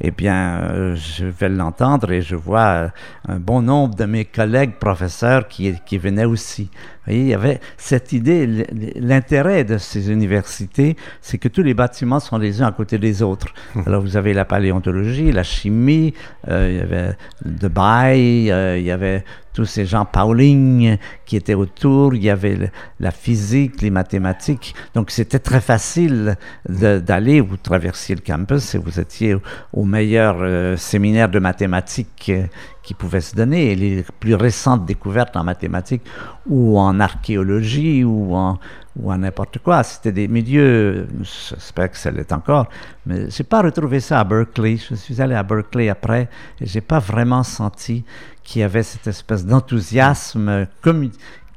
eh 0.00 0.10
bien, 0.10 0.60
euh, 0.62 0.96
je 0.96 1.26
vais 1.26 1.48
l'entendre 1.48 2.12
et 2.12 2.22
je 2.22 2.36
vois 2.36 2.60
euh, 2.60 2.88
un 3.26 3.38
bon 3.38 3.62
nombre 3.62 3.94
de 3.96 4.04
mes 4.04 4.24
collègues 4.24 4.74
professeurs 4.78 5.48
qui, 5.48 5.74
qui 5.86 5.98
venaient 5.98 6.24
aussi. 6.24 6.64
Vous 6.64 7.12
voyez, 7.12 7.20
il 7.22 7.28
y 7.28 7.34
avait 7.34 7.60
cette 7.76 8.12
idée, 8.12 8.66
l'intérêt 8.96 9.64
de 9.64 9.76
ces 9.78 10.10
universités, 10.12 10.96
c'est 11.20 11.38
que 11.38 11.48
tous 11.48 11.62
les 11.62 11.74
bâtiments 11.74 12.20
sont 12.20 12.38
les 12.38 12.62
uns 12.62 12.66
à 12.66 12.72
côté 12.72 12.98
des 12.98 13.22
autres. 13.22 13.48
Hum. 13.74 13.82
Alors, 13.86 14.02
vous 14.02 14.16
avez 14.16 14.34
la 14.34 14.44
paléontologie, 14.44 15.32
la 15.32 15.42
chimie, 15.42 16.14
euh, 16.48 16.68
il 16.70 16.76
y 16.76 16.80
avait 16.80 17.16
de 17.44 17.68
Bail, 17.68 18.46
il 18.78 18.84
y 18.84 18.90
avait 18.90 19.24
tous 19.58 19.66
ces 19.66 19.86
gens, 19.86 20.04
Pauling, 20.04 20.98
qui 21.26 21.34
étaient 21.34 21.54
autour, 21.54 22.14
il 22.14 22.22
y 22.22 22.30
avait 22.30 22.70
la 23.00 23.10
physique, 23.10 23.82
les 23.82 23.90
mathématiques. 23.90 24.72
Donc, 24.94 25.10
c'était 25.10 25.40
très 25.40 25.60
facile 25.60 26.36
d'aller, 26.68 27.40
vous 27.40 27.56
traversiez 27.56 28.14
le 28.14 28.20
campus 28.20 28.76
et 28.76 28.78
vous 28.78 29.00
étiez 29.00 29.36
au, 29.72 29.84
meilleur 29.84 30.36
euh, 30.38 30.76
séminaire 30.76 31.28
de 31.28 31.40
mathématiques 31.40 32.28
euh, 32.28 32.46
qui 32.84 32.94
pouvait 32.94 33.20
se 33.20 33.34
donner. 33.34 33.74
Les 33.74 34.04
plus 34.20 34.36
récentes 34.36 34.86
découvertes 34.86 35.36
en 35.36 35.42
mathématiques 35.42 36.04
ou 36.46 36.78
en 36.78 37.00
archéologie 37.00 38.04
ou 38.04 38.36
en, 38.36 38.60
ou 38.94 39.10
en 39.10 39.18
n'importe 39.18 39.58
quoi. 39.58 39.82
C'était 39.82 40.12
des 40.12 40.28
milieux, 40.28 41.08
j'espère 41.50 41.90
que 41.90 41.96
ça 41.96 42.12
l'est 42.12 42.32
encore, 42.32 42.68
mais 43.06 43.28
j'ai 43.28 43.42
pas 43.42 43.62
retrouvé 43.62 43.98
ça 43.98 44.20
à 44.20 44.24
Berkeley. 44.24 44.76
Je 44.76 44.94
suis 44.94 45.20
allé 45.20 45.34
à 45.34 45.42
Berkeley 45.42 45.88
après 45.88 46.28
et 46.60 46.66
j'ai 46.66 46.80
pas 46.80 47.00
vraiment 47.00 47.42
senti 47.42 48.04
qui 48.48 48.62
avait 48.62 48.82
cette 48.82 49.06
espèce 49.06 49.44
d'enthousiasme 49.44 50.66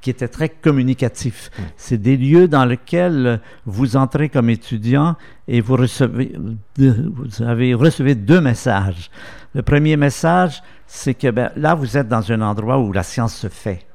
qui 0.01 0.09
était 0.09 0.27
très 0.27 0.49
communicatif. 0.49 1.49
Mm. 1.57 1.61
C'est 1.77 1.97
des 1.97 2.17
lieux 2.17 2.49
dans 2.49 2.65
lesquels 2.65 3.39
vous 3.65 3.95
entrez 3.95 4.27
comme 4.27 4.49
étudiant 4.49 5.15
et 5.47 5.61
vous 5.61 5.77
recevez, 5.77 6.35
vous 6.77 7.43
avez 7.43 7.73
recevez 7.73 8.15
deux 8.15 8.41
messages. 8.41 9.09
Le 9.55 9.61
premier 9.61 9.95
message, 9.95 10.61
c'est 10.85 11.13
que 11.13 11.31
ben, 11.31 11.49
là, 11.55 11.75
vous 11.75 11.95
êtes 11.95 12.09
dans 12.09 12.29
un 12.29 12.41
endroit 12.41 12.77
où 12.77 12.91
la 12.91 13.03
science 13.03 13.35
se 13.35 13.47
fait 13.47 13.85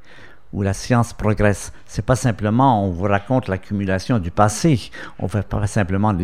où 0.56 0.62
la 0.62 0.72
science 0.72 1.12
progresse. 1.12 1.70
C'est 1.84 2.04
pas 2.04 2.16
simplement 2.16 2.82
on 2.82 2.90
vous 2.90 3.04
raconte 3.04 3.46
l'accumulation 3.46 4.18
du 4.18 4.30
passé, 4.30 4.90
on 5.18 5.26
ne 5.26 5.30
va 5.30 5.42
pas 5.42 5.66
simplement 5.66 6.16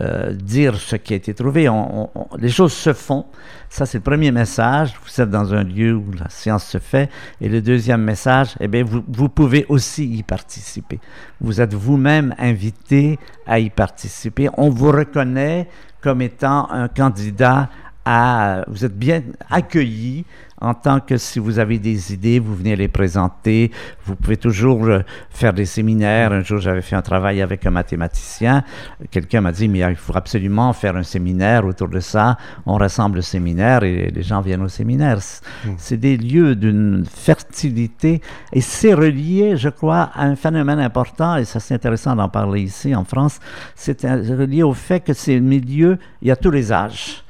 euh, 0.00 0.32
dire 0.32 0.74
ce 0.74 0.96
qui 0.96 1.12
a 1.12 1.16
été 1.16 1.32
trouvé. 1.34 1.68
On, 1.68 2.10
les 2.36 2.48
choses 2.48 2.72
se 2.72 2.92
font. 2.92 3.26
Ça, 3.70 3.86
c'est 3.86 3.98
le 3.98 4.02
premier 4.02 4.32
message. 4.32 4.94
Vous 5.04 5.22
êtes 5.22 5.30
dans 5.30 5.54
un 5.54 5.62
lieu 5.62 5.94
où 5.94 6.10
la 6.18 6.28
science 6.28 6.64
se 6.64 6.78
fait. 6.78 7.08
Et 7.40 7.48
le 7.48 7.62
deuxième 7.62 8.02
message, 8.02 8.56
eh 8.58 8.66
bien, 8.66 8.82
vous, 8.82 9.04
vous 9.06 9.28
pouvez 9.28 9.64
aussi 9.68 10.04
y 10.04 10.22
participer. 10.24 10.98
Vous 11.40 11.60
êtes 11.60 11.74
vous-même 11.74 12.34
invité 12.38 13.20
à 13.46 13.60
y 13.60 13.70
participer. 13.70 14.48
On 14.56 14.68
vous 14.68 14.90
reconnaît 14.90 15.68
comme 16.00 16.22
étant 16.22 16.70
un 16.70 16.88
candidat 16.88 17.68
à, 18.06 18.64
vous 18.68 18.84
êtes 18.84 18.96
bien 18.96 19.22
accueilli 19.50 20.24
en 20.60 20.72
tant 20.72 21.00
que 21.00 21.18
si 21.18 21.38
vous 21.38 21.58
avez 21.58 21.78
des 21.78 22.14
idées, 22.14 22.38
vous 22.38 22.54
venez 22.54 22.76
les 22.76 22.88
présenter. 22.88 23.70
Vous 24.04 24.16
pouvez 24.16 24.36
toujours 24.38 24.84
euh, 24.86 25.00
faire 25.28 25.52
des 25.52 25.66
séminaires. 25.66 26.32
Un 26.32 26.42
jour, 26.42 26.60
j'avais 26.60 26.80
fait 26.80 26.96
un 26.96 27.02
travail 27.02 27.42
avec 27.42 27.66
un 27.66 27.70
mathématicien. 27.70 28.64
Quelqu'un 29.10 29.42
m'a 29.42 29.52
dit, 29.52 29.68
mais 29.68 29.80
il 29.80 29.96
faut 29.96 30.16
absolument 30.16 30.72
faire 30.72 30.96
un 30.96 31.02
séminaire 31.02 31.66
autour 31.66 31.88
de 31.88 32.00
ça. 32.00 32.38
On 32.64 32.76
rassemble 32.76 33.16
le 33.16 33.22
séminaire 33.22 33.82
et 33.82 34.10
les 34.10 34.22
gens 34.22 34.40
viennent 34.40 34.62
au 34.62 34.68
séminaire. 34.68 35.18
Hmm. 35.64 35.72
C'est 35.76 35.98
des 35.98 36.16
lieux 36.16 36.56
d'une 36.56 37.04
fertilité 37.04 38.22
et 38.52 38.60
c'est 38.60 38.94
relié, 38.94 39.56
je 39.56 39.68
crois, 39.68 40.10
à 40.14 40.24
un 40.24 40.36
phénomène 40.36 40.78
important, 40.78 41.36
et 41.36 41.44
ça 41.44 41.60
c'est 41.60 41.74
intéressant 41.74 42.16
d'en 42.16 42.28
parler 42.28 42.62
ici 42.62 42.94
en 42.94 43.04
France, 43.04 43.40
c'est 43.74 44.02
relié 44.04 44.62
au 44.62 44.74
fait 44.74 45.00
que 45.00 45.12
ces 45.12 45.40
milieux, 45.40 45.98
il 46.22 46.28
y 46.28 46.30
a 46.30 46.36
tous 46.36 46.50
les 46.50 46.72
âges 46.72 47.24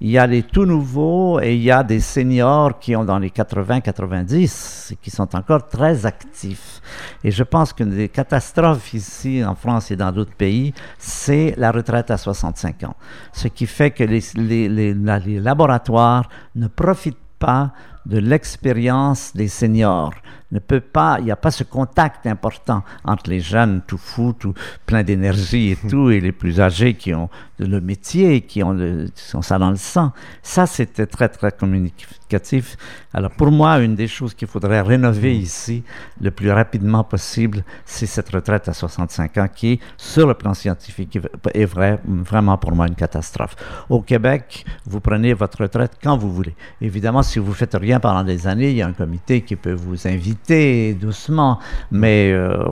il 0.00 0.10
y 0.10 0.18
a 0.18 0.26
les 0.26 0.44
tout 0.44 0.64
nouveaux 0.64 1.40
et 1.40 1.54
il 1.54 1.62
y 1.62 1.70
a 1.70 1.82
des 1.82 2.00
seniors 2.00 2.78
qui 2.78 2.94
ont 2.94 3.04
dans 3.04 3.18
les 3.18 3.30
80-90 3.30 4.94
qui 5.02 5.10
sont 5.10 5.34
encore 5.34 5.66
très 5.66 6.06
actifs. 6.06 6.80
Et 7.24 7.30
je 7.30 7.42
pense 7.42 7.72
qu'une 7.72 7.90
des 7.90 8.08
catastrophes 8.08 8.94
ici 8.94 9.44
en 9.44 9.56
France 9.56 9.90
et 9.90 9.96
dans 9.96 10.12
d'autres 10.12 10.34
pays, 10.34 10.72
c'est 10.98 11.54
la 11.56 11.72
retraite 11.72 12.10
à 12.10 12.16
65 12.16 12.84
ans. 12.84 12.94
Ce 13.32 13.48
qui 13.48 13.66
fait 13.66 13.90
que 13.90 14.04
les, 14.04 14.22
les, 14.68 15.40
laboratoires 15.40 16.28
ne 16.54 16.68
profitent 16.68 17.16
pas 17.38 17.72
de 18.08 18.18
l'expérience 18.18 19.32
des 19.34 19.48
seniors 19.48 20.14
ne 20.50 20.58
peut 20.60 20.80
pas, 20.80 21.16
il 21.18 21.26
n'y 21.26 21.30
a 21.30 21.36
pas 21.36 21.50
ce 21.50 21.62
contact 21.62 22.26
important 22.26 22.82
entre 23.04 23.28
les 23.28 23.40
jeunes 23.40 23.82
tout 23.86 23.98
fous, 23.98 24.34
tout 24.38 24.54
plein 24.86 25.02
d'énergie 25.02 25.72
et 25.72 25.76
tout, 25.88 26.10
et 26.10 26.20
les 26.20 26.32
plus 26.32 26.60
âgés 26.60 26.94
qui 26.94 27.12
ont 27.12 27.28
le 27.58 27.80
métier, 27.80 28.42
qui 28.42 28.62
ont, 28.62 28.72
le, 28.72 29.08
ça 29.14 29.58
dans 29.58 29.70
le 29.70 29.76
sang. 29.76 30.12
Ça, 30.42 30.66
c'était 30.66 31.06
très, 31.06 31.28
très 31.28 31.50
communicatif. 31.50 32.76
Alors, 33.12 33.32
pour 33.32 33.50
moi, 33.50 33.80
une 33.80 33.96
des 33.96 34.06
choses 34.06 34.32
qu'il 34.34 34.46
faudrait 34.46 34.80
rénover 34.80 35.34
mm. 35.34 35.40
ici 35.40 35.82
le 36.20 36.30
plus 36.30 36.50
rapidement 36.50 37.02
possible, 37.04 37.64
c'est 37.84 38.06
cette 38.06 38.28
retraite 38.28 38.68
à 38.68 38.72
65 38.72 39.38
ans 39.38 39.48
qui, 39.52 39.80
sur 39.96 40.26
le 40.26 40.34
plan 40.34 40.54
scientifique, 40.54 41.18
est 41.52 41.64
vrai, 41.64 41.98
vraiment 42.06 42.56
pour 42.58 42.72
moi 42.72 42.86
une 42.86 42.94
catastrophe. 42.94 43.56
Au 43.88 44.02
Québec, 44.02 44.64
vous 44.86 45.00
prenez 45.00 45.34
votre 45.34 45.62
retraite 45.62 45.98
quand 46.02 46.16
vous 46.16 46.32
voulez. 46.32 46.54
Évidemment, 46.80 47.22
si 47.22 47.38
vous 47.38 47.52
faites 47.52 47.74
rien 47.74 47.97
pendant 47.98 48.24
des 48.24 48.46
années, 48.46 48.70
il 48.70 48.76
y 48.76 48.82
a 48.82 48.86
un 48.86 48.92
comité 48.92 49.42
qui 49.42 49.56
peut 49.56 49.72
vous 49.72 50.06
inviter 50.06 50.94
doucement, 50.94 51.58
mais 51.90 52.32
euh, 52.32 52.64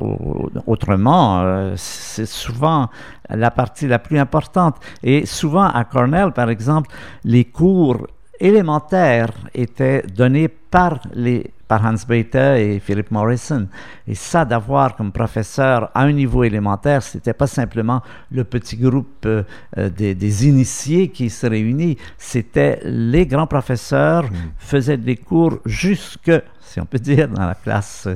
autrement, 0.66 1.40
euh, 1.40 1.74
c'est 1.76 2.26
souvent 2.26 2.88
la 3.28 3.50
partie 3.50 3.86
la 3.86 3.98
plus 3.98 4.18
importante. 4.18 4.76
Et 5.02 5.26
souvent 5.26 5.68
à 5.68 5.84
Cornell, 5.84 6.32
par 6.32 6.50
exemple, 6.50 6.90
les 7.24 7.44
cours 7.44 8.06
élémentaires 8.40 9.32
étaient 9.54 10.02
donnés 10.02 10.48
par 10.48 11.00
les 11.14 11.50
par 11.68 11.84
Hans 11.84 11.94
Bethe 12.06 12.34
et 12.34 12.80
Philip 12.80 13.10
Morrison. 13.10 13.68
Et 14.06 14.14
ça, 14.14 14.44
d'avoir 14.44 14.96
comme 14.96 15.12
professeur 15.12 15.90
à 15.94 16.02
un 16.02 16.12
niveau 16.12 16.44
élémentaire, 16.44 17.02
c'était 17.02 17.34
pas 17.34 17.46
simplement 17.46 18.02
le 18.30 18.44
petit 18.44 18.76
groupe 18.76 19.26
euh, 19.26 19.42
des, 19.74 20.14
des, 20.14 20.46
initiés 20.46 21.08
qui 21.08 21.30
se 21.30 21.46
réunit, 21.46 21.96
c'était 22.18 22.80
les 22.84 23.26
grands 23.26 23.46
professeurs 23.46 24.24
mm. 24.24 24.34
faisaient 24.58 24.96
des 24.96 25.16
cours 25.16 25.58
jusque 25.64 26.30
si 26.76 26.80
on 26.80 26.84
peut 26.84 26.98
dire, 26.98 27.28
dans 27.28 27.46
la 27.46 27.54
classe 27.54 28.08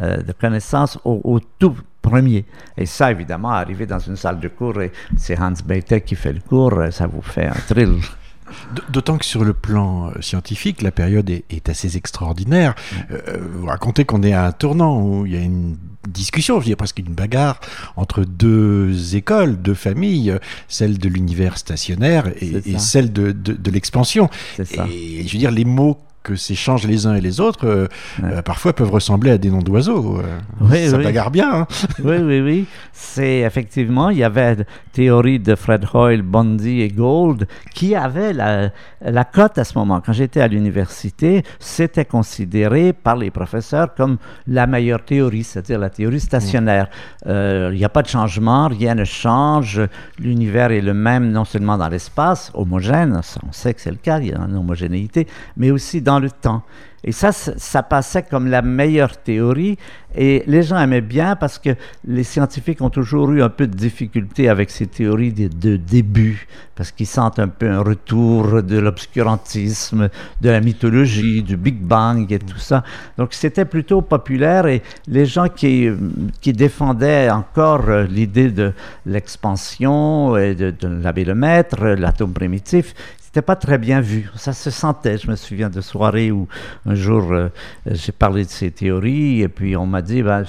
euh, 0.00 0.16
de 0.18 0.32
connaissances 0.32 0.98
au, 1.04 1.40
tout 1.58 1.76
premier. 2.02 2.44
Et 2.76 2.84
ça, 2.84 3.10
évidemment, 3.10 3.50
arriver 3.50 3.86
dans 3.86 4.00
une 4.00 4.16
salle 4.16 4.40
de 4.40 4.48
cours 4.48 4.82
et 4.82 4.92
c'est 5.16 5.38
Hans 5.40 5.54
Bethe 5.64 6.04
qui 6.04 6.14
fait 6.14 6.32
le 6.32 6.40
cours, 6.40 6.74
ça 6.90 7.06
vous 7.06 7.22
fait 7.22 7.46
un 7.46 7.60
thrill. 7.68 8.00
D'autant 8.90 9.18
que 9.18 9.24
sur 9.24 9.44
le 9.44 9.52
plan 9.52 10.08
euh, 10.08 10.20
scientifique, 10.20 10.82
la 10.82 10.90
période 10.90 11.30
est, 11.30 11.68
assez 11.68 11.96
extraordinaire. 11.96 12.74
Euh, 13.10 13.38
vous 13.52 13.66
racontez 13.66 14.04
qu'on 14.04 14.22
est 14.22 14.32
à 14.32 14.46
un 14.46 14.52
tournant 14.52 15.00
où 15.00 15.26
il 15.26 15.32
y 15.32 15.36
a 15.36 15.40
une 15.40 15.76
discussion, 16.08 16.58
je 16.58 16.64
dirais 16.64 16.76
presque 16.76 16.98
une 16.98 17.14
bagarre 17.14 17.60
entre 17.96 18.24
deux 18.24 19.14
écoles, 19.14 19.60
deux 19.62 19.74
familles, 19.74 20.36
celle 20.66 20.98
de 20.98 21.08
l'univers 21.08 21.56
stationnaire 21.56 22.32
et, 22.40 22.78
celle 22.78 23.12
de, 23.12 23.30
de, 23.30 23.52
de 23.52 23.70
l'expansion. 23.70 24.28
Et 24.58 25.26
je 25.26 25.32
veux 25.32 25.38
dire, 25.38 25.52
les 25.52 25.64
mots 25.64 25.98
que 26.22 26.36
s'échangent 26.36 26.86
les 26.86 27.06
uns 27.06 27.14
et 27.14 27.20
les 27.20 27.40
autres, 27.40 27.66
euh, 27.66 27.88
euh, 28.22 28.42
parfois 28.42 28.72
peuvent 28.72 28.90
ressembler 28.90 29.30
à 29.30 29.38
des 29.38 29.50
noms 29.50 29.62
d'oiseaux. 29.62 30.18
Euh. 30.18 30.38
oui, 30.60 30.88
ça 30.88 30.98
bagarre 30.98 31.30
bien. 31.30 31.52
Hein. 31.52 31.66
oui, 32.04 32.16
oui, 32.18 32.40
oui. 32.40 32.66
C'est 32.92 33.40
effectivement, 33.40 34.10
il 34.10 34.18
y 34.18 34.24
avait 34.24 34.58
théorie 34.92 35.38
de 35.38 35.54
Fred 35.54 35.86
Hoyle, 35.92 36.22
Bundy 36.22 36.80
et 36.80 36.88
Gold 36.88 37.46
qui 37.74 37.94
avaient 37.94 38.32
la, 38.32 38.70
la 39.00 39.24
cote 39.24 39.58
à 39.58 39.64
ce 39.64 39.76
moment. 39.76 40.00
Quand 40.00 40.12
j'étais 40.12 40.40
à 40.40 40.48
l'université, 40.48 41.42
c'était 41.58 42.04
considéré 42.04 42.92
par 42.92 43.16
les 43.16 43.30
professeurs 43.30 43.94
comme 43.94 44.18
la 44.46 44.66
meilleure 44.66 45.04
théorie, 45.04 45.44
c'est-à-dire 45.44 45.78
la 45.78 45.90
théorie 45.90 46.20
stationnaire. 46.20 46.88
Il 47.26 47.74
n'y 47.74 47.84
a 47.84 47.88
pas 47.88 48.02
de 48.02 48.08
changement, 48.08 48.68
rien 48.68 48.94
ne 48.94 49.04
change, 49.04 49.80
l'univers 50.18 50.70
est 50.70 50.80
le 50.80 50.94
même 50.94 51.30
non 51.30 51.44
seulement 51.44 51.78
dans 51.78 51.88
l'espace, 51.88 52.50
homogène, 52.54 53.20
on 53.46 53.52
sait 53.52 53.74
que 53.74 53.80
c'est 53.80 53.90
le 53.90 53.96
cas, 53.96 54.20
il 54.20 54.28
y 54.28 54.32
a 54.32 54.38
une 54.38 54.56
homogénéité, 54.56 55.26
mais 55.56 55.70
aussi 55.70 56.02
dans 56.02 56.11
le 56.18 56.30
temps. 56.30 56.62
Et 57.04 57.10
ça, 57.10 57.32
ça 57.32 57.82
passait 57.82 58.22
comme 58.22 58.46
la 58.46 58.62
meilleure 58.62 59.16
théorie. 59.16 59.76
Et 60.14 60.44
les 60.46 60.62
gens 60.62 60.78
aimaient 60.78 61.00
bien 61.00 61.36
parce 61.36 61.58
que 61.58 61.70
les 62.06 62.22
scientifiques 62.22 62.80
ont 62.80 62.90
toujours 62.90 63.30
eu 63.32 63.42
un 63.42 63.48
peu 63.48 63.66
de 63.66 63.74
difficulté 63.74 64.48
avec 64.48 64.70
ces 64.70 64.86
théories 64.86 65.32
de, 65.32 65.76
début, 65.76 66.46
parce 66.76 66.92
qu'ils 66.92 67.06
sentent 67.06 67.38
un 67.38 67.48
peu 67.48 67.68
un 67.68 67.80
retour 67.80 68.62
de 68.62 68.78
l'obscurantisme, 68.78 70.10
de 70.40 70.50
la 70.50 70.60
mythologie, 70.60 71.42
du 71.42 71.56
Big 71.56 71.80
Bang 71.80 72.30
et 72.30 72.38
tout 72.38 72.58
ça. 72.58 72.84
Donc 73.16 73.32
c'était 73.32 73.64
plutôt 73.64 74.02
populaire 74.02 74.66
et 74.66 74.82
les 75.08 75.26
gens 75.26 75.48
qui, 75.48 75.88
défendaient 76.46 77.30
encore 77.30 77.90
l'idée 78.08 78.50
de 78.50 78.72
l'expansion 79.06 80.36
et 80.36 80.54
de, 80.54 80.70
de 80.70 80.88
l'abbé 80.88 81.24
Maître, 81.32 81.82
l'atome 81.82 82.32
primitif, 82.32 82.94
c'était 83.32 83.46
pas 83.46 83.56
très 83.56 83.78
bien 83.78 84.02
vu. 84.02 84.28
Ça 84.36 84.52
se 84.52 84.68
sentait. 84.70 85.16
Je 85.16 85.30
me 85.30 85.36
souviens 85.36 85.70
de 85.70 85.80
soirées 85.80 86.30
où 86.30 86.48
un 86.84 86.94
jour 86.94 87.32
euh, 87.32 87.48
j'ai 87.86 88.12
parlé 88.12 88.44
de 88.44 88.50
ces 88.50 88.70
théories 88.70 89.40
et 89.40 89.48
puis 89.48 89.74
on 89.74 89.86
m'a 89.86 90.02
dit, 90.02 90.22
ben, 90.22 90.44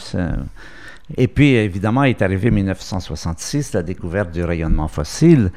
et 1.15 1.29
puis, 1.29 1.53
évidemment, 1.53 2.03
est 2.03 2.21
arrivé 2.21 2.51
1966, 2.51 3.71
la 3.71 3.83
découverte 3.83 4.31
du 4.31 4.43
rayonnement 4.43 4.89
fossile, 4.89 5.51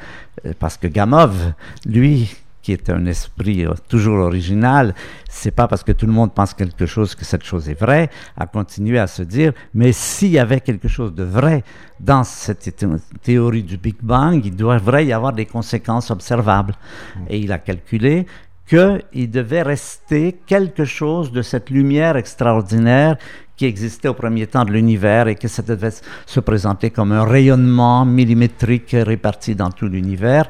euh, 0.44 0.52
parce 0.56 0.76
que 0.76 0.86
Gamov, 0.86 1.52
lui, 1.84 2.36
qui 2.66 2.72
est 2.72 2.90
un 2.90 3.07
esprit 3.07 3.64
euh, 3.64 3.74
toujours 3.88 4.18
original, 4.18 4.92
c'est 5.29 5.52
pas 5.52 5.68
parce 5.68 5.85
que 5.85 5.92
tout 5.92 6.07
le 6.07 6.12
monde 6.12 6.35
pense 6.35 6.52
quelque 6.52 6.85
chose 6.85 7.14
que 7.14 7.24
cette 7.24 7.44
chose 7.44 7.68
est 7.68 7.81
vraie, 7.81 8.11
a 8.37 8.46
continué 8.46 8.98
à 8.98 9.07
se 9.07 9.22
dire, 9.22 9.52
mais 9.72 9.92
s'il 9.92 10.31
y 10.31 10.40
avait 10.40 10.59
quelque 10.59 10.88
chose 10.88 11.14
de 11.14 11.22
vrai 11.22 11.62
dans 12.00 12.24
cette 12.24 12.85
théorie 13.22 13.62
du 13.62 13.76
Big 13.76 13.94
Bang, 14.02 14.44
il 14.44 14.57
devrait 14.57 15.07
y 15.07 15.12
avoir 15.12 15.33
des 15.33 15.46
conséquences 15.46 16.11
observables. 16.11 16.74
Mm. 16.74 17.20
Et 17.29 17.38
il 17.38 17.52
a 17.52 17.59
calculé 17.59 18.26
qu'il 18.66 19.31
devait 19.31 19.62
rester 19.62 20.37
quelque 20.44 20.85
chose 20.85 21.31
de 21.31 21.42
cette 21.42 21.70
lumière 21.70 22.16
extraordinaire 22.16 23.16
qui 23.56 23.64
existait 23.64 24.08
au 24.08 24.14
premier 24.14 24.46
temps 24.46 24.64
de 24.64 24.72
l'univers 24.72 25.28
et 25.28 25.34
que 25.34 25.48
ça 25.48 25.62
devait 25.62 25.92
se 26.26 26.40
présenter 26.40 26.90
comme 26.90 27.12
un 27.12 27.24
rayonnement 27.24 28.04
millimétrique 28.04 28.94
réparti 28.98 29.54
dans 29.54 29.70
tout 29.70 29.88
l'univers. 29.88 30.48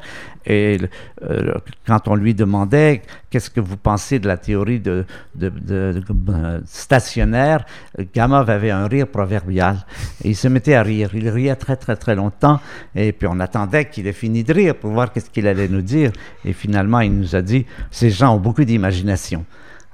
Et 0.49 0.77
euh, 1.23 1.55
quand 1.85 2.07
on 2.07 2.15
lui 2.15 2.33
demandait 2.33 3.01
qu'est-ce 3.29 3.49
que 3.49 3.59
vous 3.59 3.75
pensez 3.75 4.19
de 4.19 4.27
la 4.27 4.37
théorie 4.37 4.79
de, 4.79 5.05
euh, 5.41 6.61
stationnaire, 6.65 7.65
Gamov 8.13 8.49
avait 8.49 8.71
un 8.71 8.87
rire 8.87 9.07
proverbial. 9.07 9.85
Il 10.23 10.37
se 10.37 10.47
mettait 10.47 10.75
à 10.75 10.83
rire. 10.83 11.09
Il 11.13 11.27
riait 11.27 11.57
très 11.57 11.75
très 11.75 11.97
très 11.97 12.15
longtemps. 12.15 12.61
Et 12.95 13.11
puis 13.11 13.27
on 13.29 13.41
attendait 13.41 13.89
qu'il 13.89 14.07
ait 14.07 14.13
fini 14.13 14.45
de 14.45 14.53
rire 14.53 14.75
pour 14.75 14.91
voir 14.91 15.11
qu'est-ce 15.11 15.29
qu'il 15.29 15.47
allait 15.47 15.67
nous 15.67 15.81
dire. 15.81 16.11
Et 16.45 16.53
finalement, 16.53 17.01
il 17.01 17.13
nous 17.13 17.35
a 17.35 17.41
dit, 17.41 17.65
ces 17.91 18.09
gens 18.09 18.33
ont 18.33 18.39
beaucoup 18.39 18.63
d'imagination. 18.63 19.45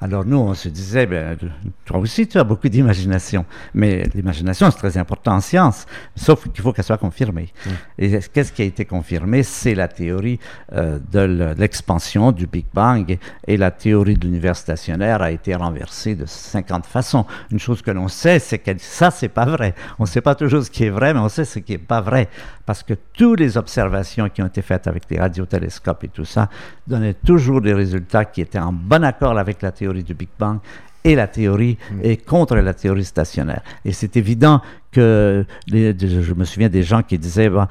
Alors 0.04 0.26
nous, 0.26 0.36
on 0.36 0.54
se 0.54 0.68
disait, 0.68 1.06
ben, 1.06 1.38
toi 1.86 1.98
aussi, 2.00 2.28
tu 2.28 2.38
as 2.38 2.44
beaucoup 2.44 2.68
d'imagination. 2.68 3.46
Mais 3.74 4.04
l'imagination, 4.13 4.70
c'est 4.70 4.78
très 4.78 4.98
important 4.98 5.36
en 5.36 5.39
science, 5.39 5.86
sauf 6.13 6.44
qu'il 6.50 6.62
faut 6.62 6.74
qu'elle 6.74 6.84
soit 6.84 6.98
confirmée. 6.98 7.54
Mm. 7.66 7.70
Et 8.00 8.20
qu'est-ce 8.34 8.52
qui 8.52 8.63
a 8.63 8.66
été 8.66 8.84
confirmé? 8.84 9.44
C'est 9.44 9.76
la 9.76 9.88
théorie 9.88 10.39
euh, 10.74 11.00
de 11.10 11.56
l'expansion 11.58 12.34
du 12.34 12.48
Big 12.48 12.66
Bang 12.74 13.18
et 13.48 13.56
la 13.56 13.72
théorie 13.72 14.16
de 14.16 14.26
l'univers 14.26 14.58
stationnaire 14.58 15.22
a 15.22 15.32
été 15.32 15.56
renversée 15.56 16.16
de 16.16 16.26
50 16.26 16.86
façons. 16.86 17.26
Une 17.50 17.60
chose 17.60 17.82
que 17.82 17.92
l'on 17.92 18.10
sait, 18.10 18.39
c'est 18.39 18.60
que 18.60 18.72
ça, 18.80 19.10
c'est 19.10 19.30
pas 19.30 19.46
vrai. 19.46 19.74
On 20.00 20.04
ne 20.04 20.10
sait 20.10 20.20
pas 20.20 20.36
toujours 20.36 20.66
ce 20.66 20.70
qui 20.70 20.84
est 20.84 20.89
vrai, 20.89 21.13
mais 21.13 21.22
on 21.22 21.30
sait 21.30 21.46
ce 21.46 21.60
qui 21.60 21.72
n'est 21.72 21.78
pas 21.78 22.02
vrai. 22.02 22.28
Parce 22.66 22.84
que 22.84 22.94
toutes 23.13 23.39
les 23.39 23.58
observations 23.58 24.28
qui 24.28 24.42
ont 24.42 24.48
été 24.48 24.62
faites 24.62 24.88
avec 24.88 25.04
les 25.10 25.20
radiotélescopes 25.20 26.04
et 26.04 26.10
tout 26.10 26.26
ça 26.26 26.50
donnaient 26.88 27.13
toujours 27.13 27.62
des 27.62 27.74
résultats 27.74 28.26
qui 28.26 28.42
étaient 28.42 28.60
en 28.60 28.74
bon 28.74 29.04
accord 29.04 29.38
avec 29.38 29.62
la 29.62 29.72
théorie 29.72 29.93
du 30.02 30.16
Big 30.16 30.30
Bang 30.40 30.60
et 31.04 31.16
la 31.16 31.28
théorie 31.28 31.78
mm. 31.92 32.00
et 32.04 32.18
contre 32.18 32.56
la 32.56 32.74
théorie 32.74 33.04
stationnaire. 33.04 33.62
Et 33.84 33.92
c'est 33.92 34.16
évident 34.18 34.62
que 34.92 35.46
je 35.68 36.34
me 36.34 36.46
souviens 36.46 36.70
des 36.70 36.84
gens 36.84 37.02
qui 37.02 37.18
disaient 37.18 37.50
bon, 37.50 37.66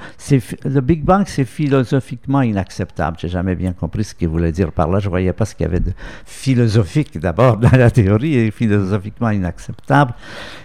le 0.65 0.81
Big 0.81 1.05
Bang 1.05 1.25
c'est 1.27 1.45
philosophiquement 1.45 2.43
inacceptable. 2.43 3.17
J'ai 3.21 3.29
jamais 3.29 3.55
bien 3.55 3.73
compris 3.73 4.05
ce 4.05 4.15
qu'il 4.15 4.29
voulait 4.29 4.53
dire 4.53 4.73
par 4.73 4.89
là. 4.89 4.99
Je 4.99 5.09
voyais 5.09 5.33
pas 5.33 5.45
ce 5.45 5.55
qu'il 5.55 5.65
y 5.65 5.69
avait 5.69 5.81
de 5.81 5.93
philosophique 6.27 7.19
d'abord 7.19 7.57
dans 7.59 7.71
la 7.71 7.91
théorie 7.91 8.37
et 8.37 8.51
philosophiquement 8.51 9.31
inacceptable. 9.31 10.15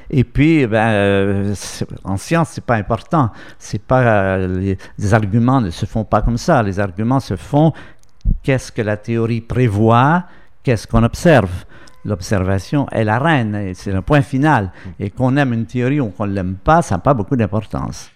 Et 0.09 0.23
puis, 0.23 0.65
ben, 0.65 0.89
euh, 0.89 1.55
en 2.03 2.17
science, 2.17 2.49
c'est 2.53 2.63
pas 2.63 2.75
important. 2.75 3.29
C'est 3.59 3.81
pas 3.81 4.01
euh, 4.01 4.75
les 4.97 5.13
arguments 5.13 5.61
ne 5.61 5.69
se 5.69 5.85
font 5.85 6.05
pas 6.05 6.21
comme 6.21 6.37
ça. 6.37 6.63
Les 6.63 6.79
arguments 6.79 7.19
se 7.19 7.35
font 7.35 7.73
qu'est-ce 8.41 8.71
que 8.71 8.81
la 8.81 8.97
théorie 8.97 9.41
prévoit 9.41 10.23
qu'est-ce 10.67 10.85
qu'on 10.85 11.03
observe? 11.03 11.63
L'observation 12.03 12.89
est 12.89 13.05
la 13.05 13.19
reine, 13.19 13.71
c'est 13.73 13.93
le 13.93 14.01
point 14.01 14.21
final. 14.21 14.73
Et 14.99 15.09
qu'on 15.09 15.37
aime 15.37 15.53
une 15.53 15.65
théorie 15.65 16.01
ou 16.01 16.09
qu'on 16.09 16.27
ne 16.27 16.33
l'aime 16.33 16.55
pas, 16.55 16.81
ça 16.81 16.95
n'a 16.95 16.99
pas 16.99 17.13
beaucoup 17.13 17.37
d'importance. 17.37 18.11